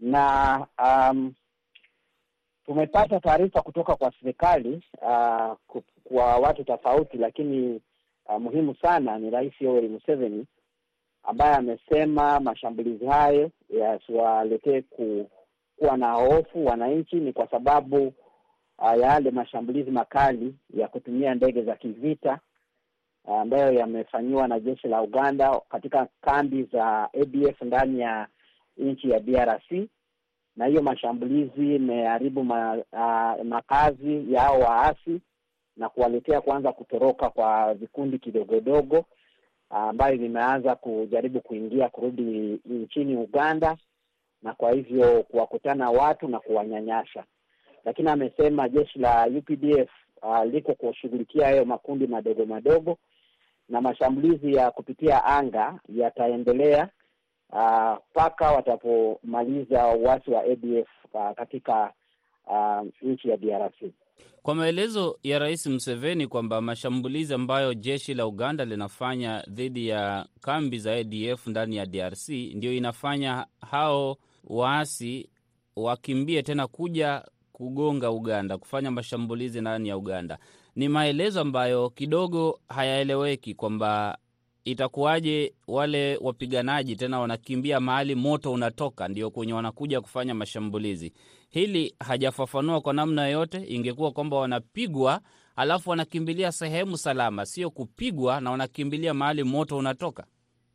Na 0.00 0.66
um, 0.84 1.34
tumepata 2.66 3.20
taarifa 3.20 3.62
kutoka 3.62 3.96
kwa 3.96 4.12
serikali 4.20 4.82
uh, 5.02 5.56
kwa 6.04 6.36
watu 6.36 6.64
tofauti, 6.64 7.16
lakini 7.16 7.80
uh, 8.26 8.38
muhimu 8.40 8.74
sana 8.74 9.18
ni 9.18 9.30
Rais 9.30 9.52
Yoweri 9.60 9.88
Museveni 9.88 10.46
ambaye 11.22 11.54
amesema 11.54 12.40
mashambulizi 12.40 13.06
hayo 13.06 13.50
yasiwaletee 13.70 14.80
ku, 14.82 15.30
kuwa 15.76 15.96
na 15.96 16.12
hofu 16.12 16.64
wananchi, 16.66 17.16
ni 17.16 17.32
kwa 17.32 17.50
sababu 17.50 18.12
uh, 18.78 18.98
yale 19.00 19.30
mashambulizi 19.30 19.90
makali 19.90 20.54
ya 20.74 20.88
kutumia 20.88 21.34
ndege 21.34 21.62
za 21.62 21.76
kivita 21.76 22.38
ambayo 23.28 23.72
yamefanyiwa 23.72 24.48
na 24.48 24.60
jeshi 24.60 24.88
la 24.88 25.02
Uganda 25.02 25.60
katika 25.68 26.08
kambi 26.20 26.62
za 26.72 27.08
ADF 27.22 27.62
ndani 27.62 28.00
ya 28.00 28.26
nchi 28.76 29.10
ya 29.10 29.20
DRC, 29.20 29.88
na 30.56 30.66
hiyo 30.66 30.82
mashambulizi 30.82 31.74
imeharibu 31.76 32.44
ma, 32.44 32.76
uh, 32.92 33.44
makazi 33.46 34.32
yao 34.32 34.60
waasi 34.60 35.20
na 35.76 35.88
kuwaletea 35.88 36.40
kuanza 36.40 36.72
kutoroka 36.72 37.30
kwa 37.30 37.74
vikundi 37.74 38.18
kidogodogo 38.18 39.04
ambayo 39.70 40.16
vimeanza 40.16 40.74
kujaribu 40.74 41.40
kuingia 41.40 41.88
kurudi 41.88 42.60
nchini 42.64 43.16
Uganda, 43.16 43.76
na 44.42 44.52
kwa 44.54 44.72
hivyo 44.72 45.22
kuwakutana 45.22 45.90
watu 45.90 46.28
na 46.28 46.40
kuwanyanyasha. 46.40 47.24
Lakini 47.84 48.08
amesema 48.10 48.68
jeshi 48.68 48.98
la 48.98 49.26
UPDF 49.38 49.90
uh, 50.22 50.44
liko 50.44 50.74
kushughulikia 50.74 51.46
hayo 51.46 51.64
makundi 51.64 52.06
madogo 52.06 52.46
madogo 52.46 52.98
na 53.72 53.80
mashambulizi 53.80 54.54
ya 54.54 54.70
kupitia 54.70 55.24
anga 55.24 55.80
yataendelea 55.88 56.88
mpaka 58.10 58.50
uh, 58.50 58.56
watapomaliza 58.56 59.86
uasi 59.88 60.30
wa 60.30 60.42
ADF 60.42 60.88
uh, 61.14 61.30
katika 61.36 61.92
uh, 62.46 62.86
nchi 63.02 63.28
ya 63.28 63.36
DRC. 63.36 63.82
Kwa 64.42 64.54
maelezo 64.54 65.18
ya 65.22 65.38
Rais 65.38 65.66
Museveni 65.66 66.26
kwamba 66.26 66.60
mashambulizi 66.60 67.34
ambayo 67.34 67.74
jeshi 67.74 68.14
la 68.14 68.26
Uganda 68.26 68.64
linafanya 68.64 69.44
dhidi 69.48 69.88
ya 69.88 70.26
kambi 70.40 70.78
za 70.78 70.92
ADF 70.92 71.46
ndani 71.46 71.76
ya 71.76 71.86
DRC 71.86 72.28
ndio 72.28 72.72
inafanya 72.72 73.46
hao 73.70 74.16
waasi 74.44 75.28
wakimbie 75.76 76.42
tena 76.42 76.66
kuja 76.66 77.24
kugonga 77.62 78.10
Uganda, 78.10 78.58
kufanya 78.58 78.90
mashambulizi 78.90 79.60
ndani 79.60 79.88
ya 79.88 79.96
Uganda. 79.96 80.38
Ni 80.76 80.88
maelezo 80.88 81.40
ambayo 81.40 81.90
kidogo 81.90 82.60
hayaeleweki 82.68 83.54
kwamba 83.54 84.18
itakuwaje 84.64 85.54
wale 85.68 86.16
wapiganaji 86.20 86.96
tena 86.96 87.20
wanakimbia 87.20 87.80
mahali 87.80 88.14
moto 88.14 88.52
unatoka, 88.52 89.08
ndio 89.08 89.30
kwenye 89.30 89.52
wanakuja 89.52 90.00
kufanya 90.00 90.34
mashambulizi. 90.34 91.12
Hili 91.50 91.94
hajafafanua 92.00 92.80
kwa 92.80 92.92
namna 92.92 93.24
yoyote. 93.26 93.64
Ingekuwa 93.68 94.10
kwamba 94.12 94.36
wanapigwa 94.36 95.20
alafu 95.56 95.90
wanakimbilia 95.90 96.52
sehemu 96.52 96.96
salama, 96.96 97.46
sio 97.46 97.70
kupigwa 97.70 98.40
na 98.40 98.50
wanakimbilia 98.50 99.14
mahali 99.14 99.44
moto 99.44 99.76
unatoka. 99.78 100.24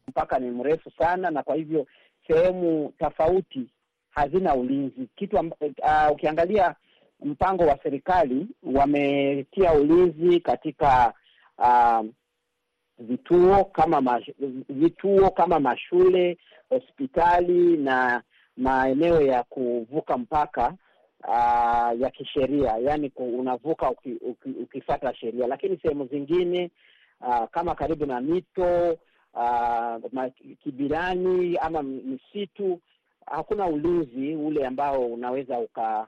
Mpaka 0.07 0.39
ni 0.39 0.51
mrefu 0.51 0.91
sana, 0.97 1.29
na 1.31 1.43
kwa 1.43 1.55
hivyo 1.55 1.87
sehemu 2.27 2.93
tofauti 2.99 3.69
hazina 4.17 4.55
ulinzi. 4.55 5.07
Kitu 5.15 5.35
uh, 5.37 6.11
ukiangalia 6.11 6.75
mpango 7.23 7.63
wa 7.63 7.79
serikali 7.83 8.47
wametia 8.73 9.73
ulinzi 9.73 10.39
katika 10.39 11.13
uh, 11.57 12.05
vituo 12.99 13.63
kama 13.65 14.01
mash, 14.01 14.31
vituo 14.69 15.29
kama 15.31 15.59
mashule, 15.59 16.37
hospitali 16.69 17.77
na 17.77 18.23
maeneo 18.57 19.21
ya 19.21 19.43
kuvuka 19.43 20.17
mpaka 20.17 20.73
uh, 21.27 22.01
ya 22.01 22.09
kisheria, 22.13 22.77
yaani 22.77 23.11
unavuka 23.15 23.89
uki, 23.91 24.11
uki, 24.13 24.49
ukifata 24.49 25.15
sheria, 25.15 25.47
lakini 25.47 25.77
sehemu 25.81 26.07
zingine 26.07 26.71
uh, 27.21 27.45
kama 27.51 27.75
karibu 27.75 28.05
na 28.05 28.21
mito 28.21 28.97
uh, 29.33 30.25
kibirani 30.63 31.57
ama 31.57 31.83
misitu 31.83 32.79
hakuna 33.31 33.67
ulinzi 33.67 34.35
ule 34.35 34.65
ambao 34.67 35.05
unaweza 35.05 35.59
uka 35.59 36.07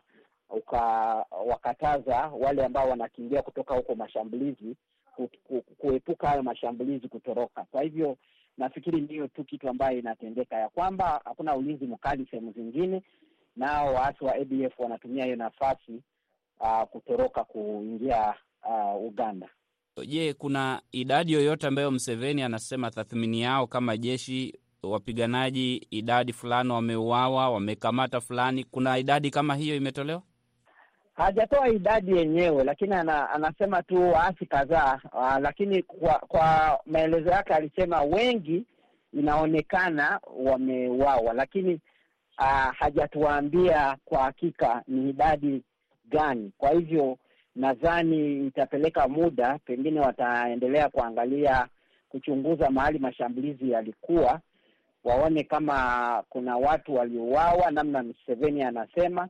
ukawakataza 0.49 2.17
wale 2.39 2.65
ambao 2.65 2.89
wanakimbia 2.89 3.41
kutoka 3.41 3.75
huko 3.75 3.95
mashambulizi 3.95 4.75
ku, 5.15 5.29
ku, 5.43 5.61
kuepuka 5.77 6.27
hayo 6.29 6.43
mashambulizi 6.43 7.07
kutoroka. 7.07 7.63
Kwa 7.71 7.81
hivyo 7.83 8.17
nafikiri 8.57 9.01
ndiyo 9.01 9.27
tu 9.27 9.43
kitu 9.43 9.69
ambayo 9.69 9.99
inatendeka, 9.99 10.55
ya 10.55 10.69
kwamba 10.69 11.21
hakuna 11.25 11.55
ulinzi 11.55 11.87
mkali 11.87 12.27
sehemu 12.31 12.51
zingine, 12.51 13.03
nao 13.55 13.93
waasi 13.93 14.23
wa 14.25 14.35
ADF 14.35 14.79
wanatumia 14.79 15.23
hiyo 15.23 15.35
nafasi 15.35 16.01
uh, 16.59 16.81
kutoroka 16.83 17.43
kuingia 17.43 18.33
uh, 18.69 19.03
Uganda. 19.05 19.49
Je, 20.07 20.33
kuna 20.33 20.81
idadi 20.91 21.33
yoyote 21.33 21.67
ambayo 21.67 21.91
Mseveni 21.91 22.41
anasema 22.41 22.91
tathmini 22.91 23.41
yao 23.41 23.67
kama 23.67 23.97
jeshi 23.97 24.59
wapiganaji 24.83 25.75
idadi 25.91 26.33
fulani 26.33 26.71
wameuawa, 26.71 27.49
wamekamata 27.49 28.21
fulani? 28.21 28.63
Kuna 28.63 28.97
idadi 28.97 29.29
kama 29.31 29.55
hiyo 29.55 29.75
imetolewa? 29.75 30.21
Hajatoa 31.13 31.69
idadi 31.69 32.17
yenyewe, 32.17 32.63
lakini 32.63 32.93
ana, 32.93 33.29
anasema 33.29 33.83
tu 33.83 34.11
waasi 34.11 34.45
kadhaa. 34.45 34.99
Uh, 35.13 35.37
lakini 35.41 35.83
kwa 35.83 36.13
kwa 36.13 36.79
maelezo 36.85 37.29
yake 37.29 37.53
alisema 37.53 38.01
wengi 38.01 38.65
inaonekana 39.13 40.19
wameuawa, 40.37 41.33
lakini 41.33 41.79
aa, 42.37 42.71
hajatuambia 42.71 43.97
kwa 44.05 44.23
hakika 44.23 44.83
ni 44.87 45.09
idadi 45.09 45.61
gani. 46.05 46.51
Kwa 46.57 46.69
hivyo 46.71 47.17
nadhani 47.55 48.47
itapeleka 48.47 49.07
muda, 49.07 49.59
pengine 49.65 49.99
wataendelea 49.99 50.89
kuangalia, 50.89 51.67
kuchunguza 52.09 52.69
mahali 52.69 52.99
mashambulizi 52.99 53.71
yalikuwa, 53.71 54.39
waone 55.03 55.43
kama 55.43 56.23
kuna 56.29 56.57
watu 56.57 56.95
waliouawa, 56.95 57.71
namna 57.71 58.03
Museveni 58.03 58.63
anasema, 58.63 59.29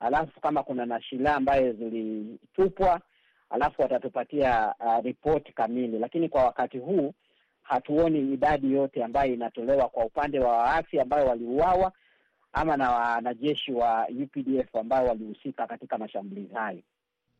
alafu 0.00 0.40
kama 0.40 0.62
kuna 0.62 0.86
na 0.86 1.34
ambayo 1.36 1.72
zilitupwa, 1.72 3.00
alafu 3.50 3.82
watatupatia 3.82 4.74
uh, 4.80 5.04
ripoti 5.04 5.52
kamili. 5.52 5.98
Lakini 5.98 6.28
kwa 6.28 6.44
wakati 6.44 6.78
huu 6.78 7.12
hatuoni 7.62 8.32
idadi 8.34 8.72
yote 8.72 9.04
ambayo 9.04 9.34
inatolewa 9.34 9.88
kwa 9.88 10.04
upande 10.04 10.40
wa 10.40 10.56
waasi 10.58 11.00
ambayo 11.00 11.26
waliuawa 11.26 11.92
ama 12.52 12.76
na 12.76 12.90
wanajeshi 12.92 13.72
wa 13.72 14.08
UPDF 14.22 14.76
ambao 14.76 15.06
walihusika 15.06 15.66
katika 15.66 15.98
mashambulizi 15.98 16.54
hayo. 16.54 16.78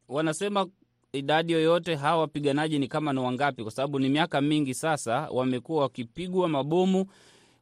Wanasema 0.08 0.66
idadi 1.12 1.52
yoyote 1.52 1.94
hawa 1.94 2.20
wapiganaji 2.20 2.78
ni 2.78 2.88
kama 2.88 3.12
ni 3.12 3.18
wangapi? 3.20 3.62
Kwa 3.62 3.72
sababu 3.72 3.98
ni 3.98 4.08
miaka 4.08 4.40
mingi 4.40 4.74
sasa 4.74 5.28
wamekuwa 5.30 5.82
wakipigwa 5.82 6.48
mabomu, 6.48 7.06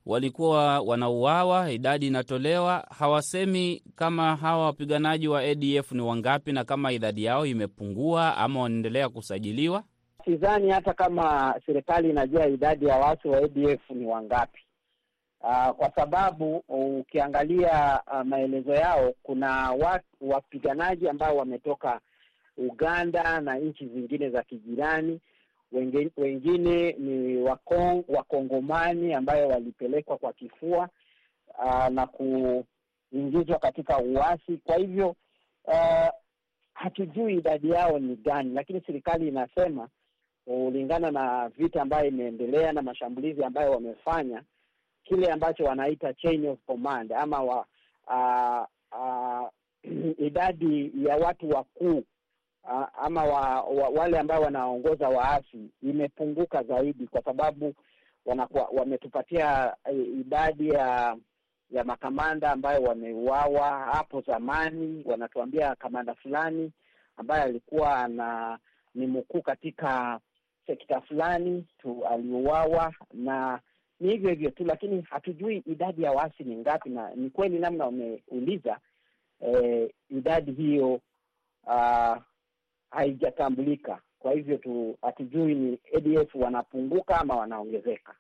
walikuwa 0.07 0.81
wanauawa, 0.81 1.71
idadi 1.71 2.07
inatolewa. 2.07 2.87
Hawasemi 2.99 3.83
kama 3.97 4.37
hawa 4.37 4.65
wapiganaji 4.67 5.29
wa 5.29 5.41
ADF 5.41 5.93
ni 5.93 6.01
wangapi 6.01 6.53
na 6.53 6.65
kama 6.65 6.93
idadi 6.93 7.25
yao 7.25 7.47
imepungua 7.47 8.37
ama 8.37 8.63
wanaendelea 8.63 9.09
kusajiliwa. 9.09 9.83
Sidhani 10.25 10.71
hata 10.71 10.93
kama 10.95 11.55
serikali 11.67 12.11
inajua 12.11 12.47
idadi 12.47 12.87
ya 12.87 12.97
watu 12.97 13.31
wa 13.31 13.39
ADF 13.39 13.91
ni 13.91 14.07
wangapi. 14.07 14.61
Uh, 15.41 15.69
kwa 15.71 15.91
sababu 15.97 16.65
ukiangalia 16.69 18.01
uh, 18.13 18.23
maelezo 18.27 18.75
yao 18.75 19.13
kuna 19.23 19.71
watu 19.71 20.07
wapiganaji 20.21 21.09
ambao 21.09 21.37
wametoka 21.37 22.01
Uganda 22.57 23.41
na 23.41 23.55
nchi 23.59 23.87
zingine 23.87 24.31
za 24.31 24.43
kijirani. 24.43 25.21
Wengine, 25.73 26.11
wengine 26.17 26.93
ni 26.93 27.37
wakong, 27.37 28.05
wakongomani 28.09 29.15
ambayo 29.15 29.49
walipelekwa 29.49 30.17
kwa 30.19 30.33
kifua 30.33 30.89
uh, 31.59 31.89
na 31.89 32.07
kuingizwa 32.07 33.59
katika 33.59 33.99
uasi. 33.99 34.57
Kwa 34.65 34.77
hivyo 34.77 35.17
uh, 35.65 36.09
hatujui 36.75 37.35
idadi 37.35 37.71
yao 37.71 37.99
ni 37.99 38.17
gani, 38.17 38.55
lakini 38.55 38.81
serikali 38.87 39.29
inasema 39.29 39.89
kulingana 40.45 41.11
na 41.11 41.49
vita 41.49 41.83
ambayo 41.83 42.07
imeendelea 42.09 42.73
na 42.73 42.83
mashambulizi 42.83 43.45
ambayo 43.45 43.71
wamefanya 43.73 44.43
kile 45.05 45.33
ambacho 45.33 45.65
wanaita 45.65 46.15
chain 46.15 46.47
of 46.47 46.59
command 46.67 47.13
ama 47.13 47.43
wa, 47.43 47.67
uh, 48.07 48.67
uh, 49.01 49.49
idadi 50.27 50.93
ya 51.07 51.17
watu 51.17 51.51
wakuu 51.51 52.05
ama 53.03 53.25
wa, 53.25 53.63
wa, 53.63 53.89
wale 53.89 54.19
ambao 54.19 54.43
wanaongoza 54.43 55.09
waasi 55.09 55.71
imepunguka 55.83 56.63
zaidi, 56.63 57.07
kwa 57.07 57.23
sababu 57.23 57.75
wanakuwa 58.27 58.69
wametupatia 58.73 59.75
idadi 60.21 60.69
ya 60.69 61.17
ya 61.71 61.85
makamanda 61.85 62.51
ambayo 62.53 62.83
wameuawa 62.83 63.71
hapo 63.71 64.21
zamani. 64.21 65.03
Wanatuambia 65.07 65.75
kamanda 65.75 66.15
fulani 66.15 66.73
ambaye 67.17 67.43
alikuwa 67.43 68.09
na 68.09 68.59
ni 68.95 69.07
mkuu 69.07 69.43
katika 69.43 70.21
sekta 70.67 71.01
fulani 71.01 71.67
tu 71.79 72.07
aliuawa 72.07 72.95
na 73.13 73.61
ni 74.01 74.11
hivyo 74.11 74.31
hivyo 74.31 74.51
tu, 74.51 74.65
lakini 74.65 75.01
hatujui 75.11 75.57
idadi 75.67 76.03
ya 76.03 76.13
waasi 76.13 76.45
ni 76.45 76.57
ngapi, 76.57 76.91
na 76.91 77.11
ni 77.15 77.31
kweli 77.31 77.59
namna 77.59 77.85
wameuliza 77.85 78.79
eh, 79.41 79.91
idadi 80.11 80.53
hiyo 80.53 81.01
uh, 81.67 82.17
haijatambulika. 82.91 83.99
Kwa 84.19 84.33
hivyo 84.33 84.57
tu 84.57 84.99
hatujui 85.03 85.55
ni 85.55 85.79
ADF 85.97 86.35
wanapunguka 86.35 87.21
ama 87.21 87.37
wanaongezeka. 87.37 88.15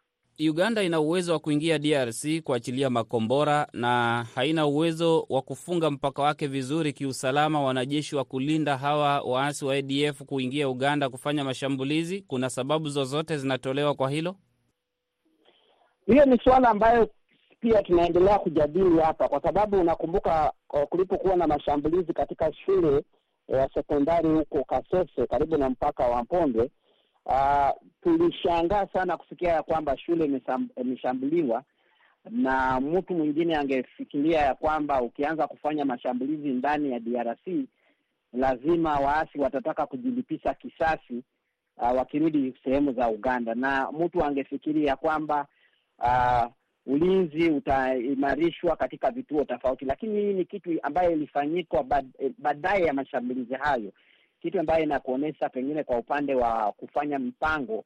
Uganda 0.50 0.83
ina 0.83 1.00
uwezo 1.00 1.33
wa 1.33 1.38
kuingia 1.38 1.78
DRC 1.78 2.40
kuachilia 2.44 2.90
makombora 2.90 3.66
na 3.72 4.24
haina 4.35 4.66
uwezo 4.66 5.26
wa 5.28 5.42
kufunga 5.42 5.90
mpaka 5.90 6.22
wake 6.22 6.46
vizuri 6.46 6.92
kiusalama, 6.92 7.62
wanajeshi 7.62 8.16
wa 8.16 8.24
kulinda 8.24 8.76
hawa 8.76 9.20
waasi 9.20 9.64
wa 9.64 9.74
ADF 9.74 10.22
kuingia 10.22 10.68
Uganda 10.68 11.09
kufanya 11.09 11.44
mashambulizi. 11.44 12.22
Kuna 12.22 12.50
sababu 12.50 12.88
zozote 12.88 13.37
zinatolewa 13.38 13.94
kwa 13.94 14.11
hilo? 14.11 14.37
Hiyo 16.07 16.24
ni 16.24 16.38
suala 16.44 16.68
ambayo 16.68 17.09
pia 17.61 17.83
tunaendelea 17.83 18.38
kujadili 18.38 18.98
hapa, 19.00 19.28
kwa 19.28 19.42
sababu 19.42 19.81
unakumbuka 19.81 20.52
kulipokuwa 20.88 21.37
na 21.37 21.46
mashambulizi 21.46 22.12
katika 22.12 22.52
shule 22.52 23.04
ya 23.48 23.68
sekondari 23.74 24.28
huko 24.28 24.64
Kasese 24.64 25.26
karibu 25.26 25.56
na 25.56 25.70
mpaka 25.70 26.04
wa 26.06 26.22
Mponde, 26.22 26.70
uh, 27.26 27.70
tulishangaa 28.02 28.87
sana 28.87 29.16
kusikia 29.16 29.52
ya 29.52 29.62
kwamba 29.62 29.98
shule 29.98 30.40
imeshambuliwa, 30.76 31.62
na 32.30 32.80
mtu 32.80 33.14
mwingine 33.14 33.56
angefikiria 33.56 34.40
ya 34.40 34.54
kwamba 34.54 35.02
ukianza 35.02 35.46
kufanya 35.46 35.84
mashambulizi 35.84 36.48
ndani 36.48 36.92
ya 36.92 37.00
DRC 37.00 37.46
lazima 38.32 38.98
waasi 39.00 39.38
watataka 39.40 39.87
kujilipisha 39.87 40.54
kisasi 40.54 41.22
uh, 41.76 41.96
wakirudi 41.96 42.54
sehemu 42.64 42.92
za 42.92 43.08
Uganda, 43.08 43.54
na 43.54 43.92
mtu 43.92 44.24
angefikiria 44.24 44.96
kwamba 44.96 45.46
uh, 45.98 46.44
ulinzi 46.88 47.51
utaimarishwa 47.51 48.77
katika 48.77 49.11
vituo 49.11 49.44
tofauti, 49.44 49.85
lakini 49.85 50.20
hii 50.20 50.33
ni 50.33 50.44
kitu 50.44 50.70
ambayo 50.83 51.12
ilifanyikwa 51.12 51.85
baadaye 52.38 52.85
ya 52.85 52.92
mashambulizi 52.92 53.55
hayo, 53.55 53.92
kitu 54.42 54.61
ambayo 54.61 54.85
inakuonyesha 54.85 55.48
pengine 55.48 55.85
kwa 55.85 55.98
upande 55.98 56.35
wa 56.35 56.72
kufanya 56.72 57.18
mpango 57.18 57.85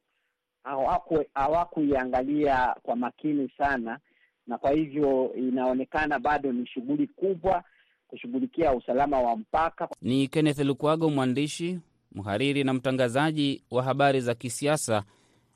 hawakuiangalia 1.34 2.74
kwa 2.82 2.96
makini 2.96 3.50
sana, 3.58 3.98
na 4.46 4.58
kwa 4.58 4.70
hivyo 4.70 5.32
inaonekana 5.36 6.18
bado 6.18 6.52
ni 6.52 6.66
shughuli 6.66 7.06
kubwa 7.06 7.64
kushughulikia 8.08 8.72
usalama 8.74 9.20
wa 9.20 9.36
mpaka. 9.36 9.88
Ni 10.02 10.28
Kenneth 10.28 10.58
Lukwago, 10.58 11.10
mwandishi, 11.10 11.78
mhariri 12.12 12.64
na 12.64 12.74
mtangazaji 12.74 13.62
wa 13.70 13.82
habari 13.82 14.20
za 14.20 14.34
kisiasa 14.34 15.04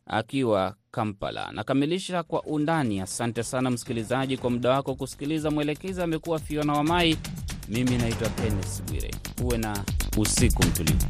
akiwa 0.06 0.74
Kampala. 0.90 1.52
Nakamilisha 1.52 2.22
kwa 2.22 2.42
undani. 2.42 3.00
Asante 3.00 3.42
sana 3.42 3.70
msikilizaji 3.70 4.36
kwa 4.36 4.50
muda 4.50 4.70
wako 4.70 4.94
kusikiliza. 4.94 5.50
Mwelekezi 5.50 6.02
amekuwa 6.02 6.38
Fiona 6.38 6.72
Wamai, 6.72 7.16
mimi 7.68 7.98
naitwa 7.98 8.28
Kenneth 8.28 8.82
Bwire. 8.90 9.10
Uwe 9.44 9.58
na 9.58 9.84
usiku 10.16 10.62
mtulivu. 10.66 11.06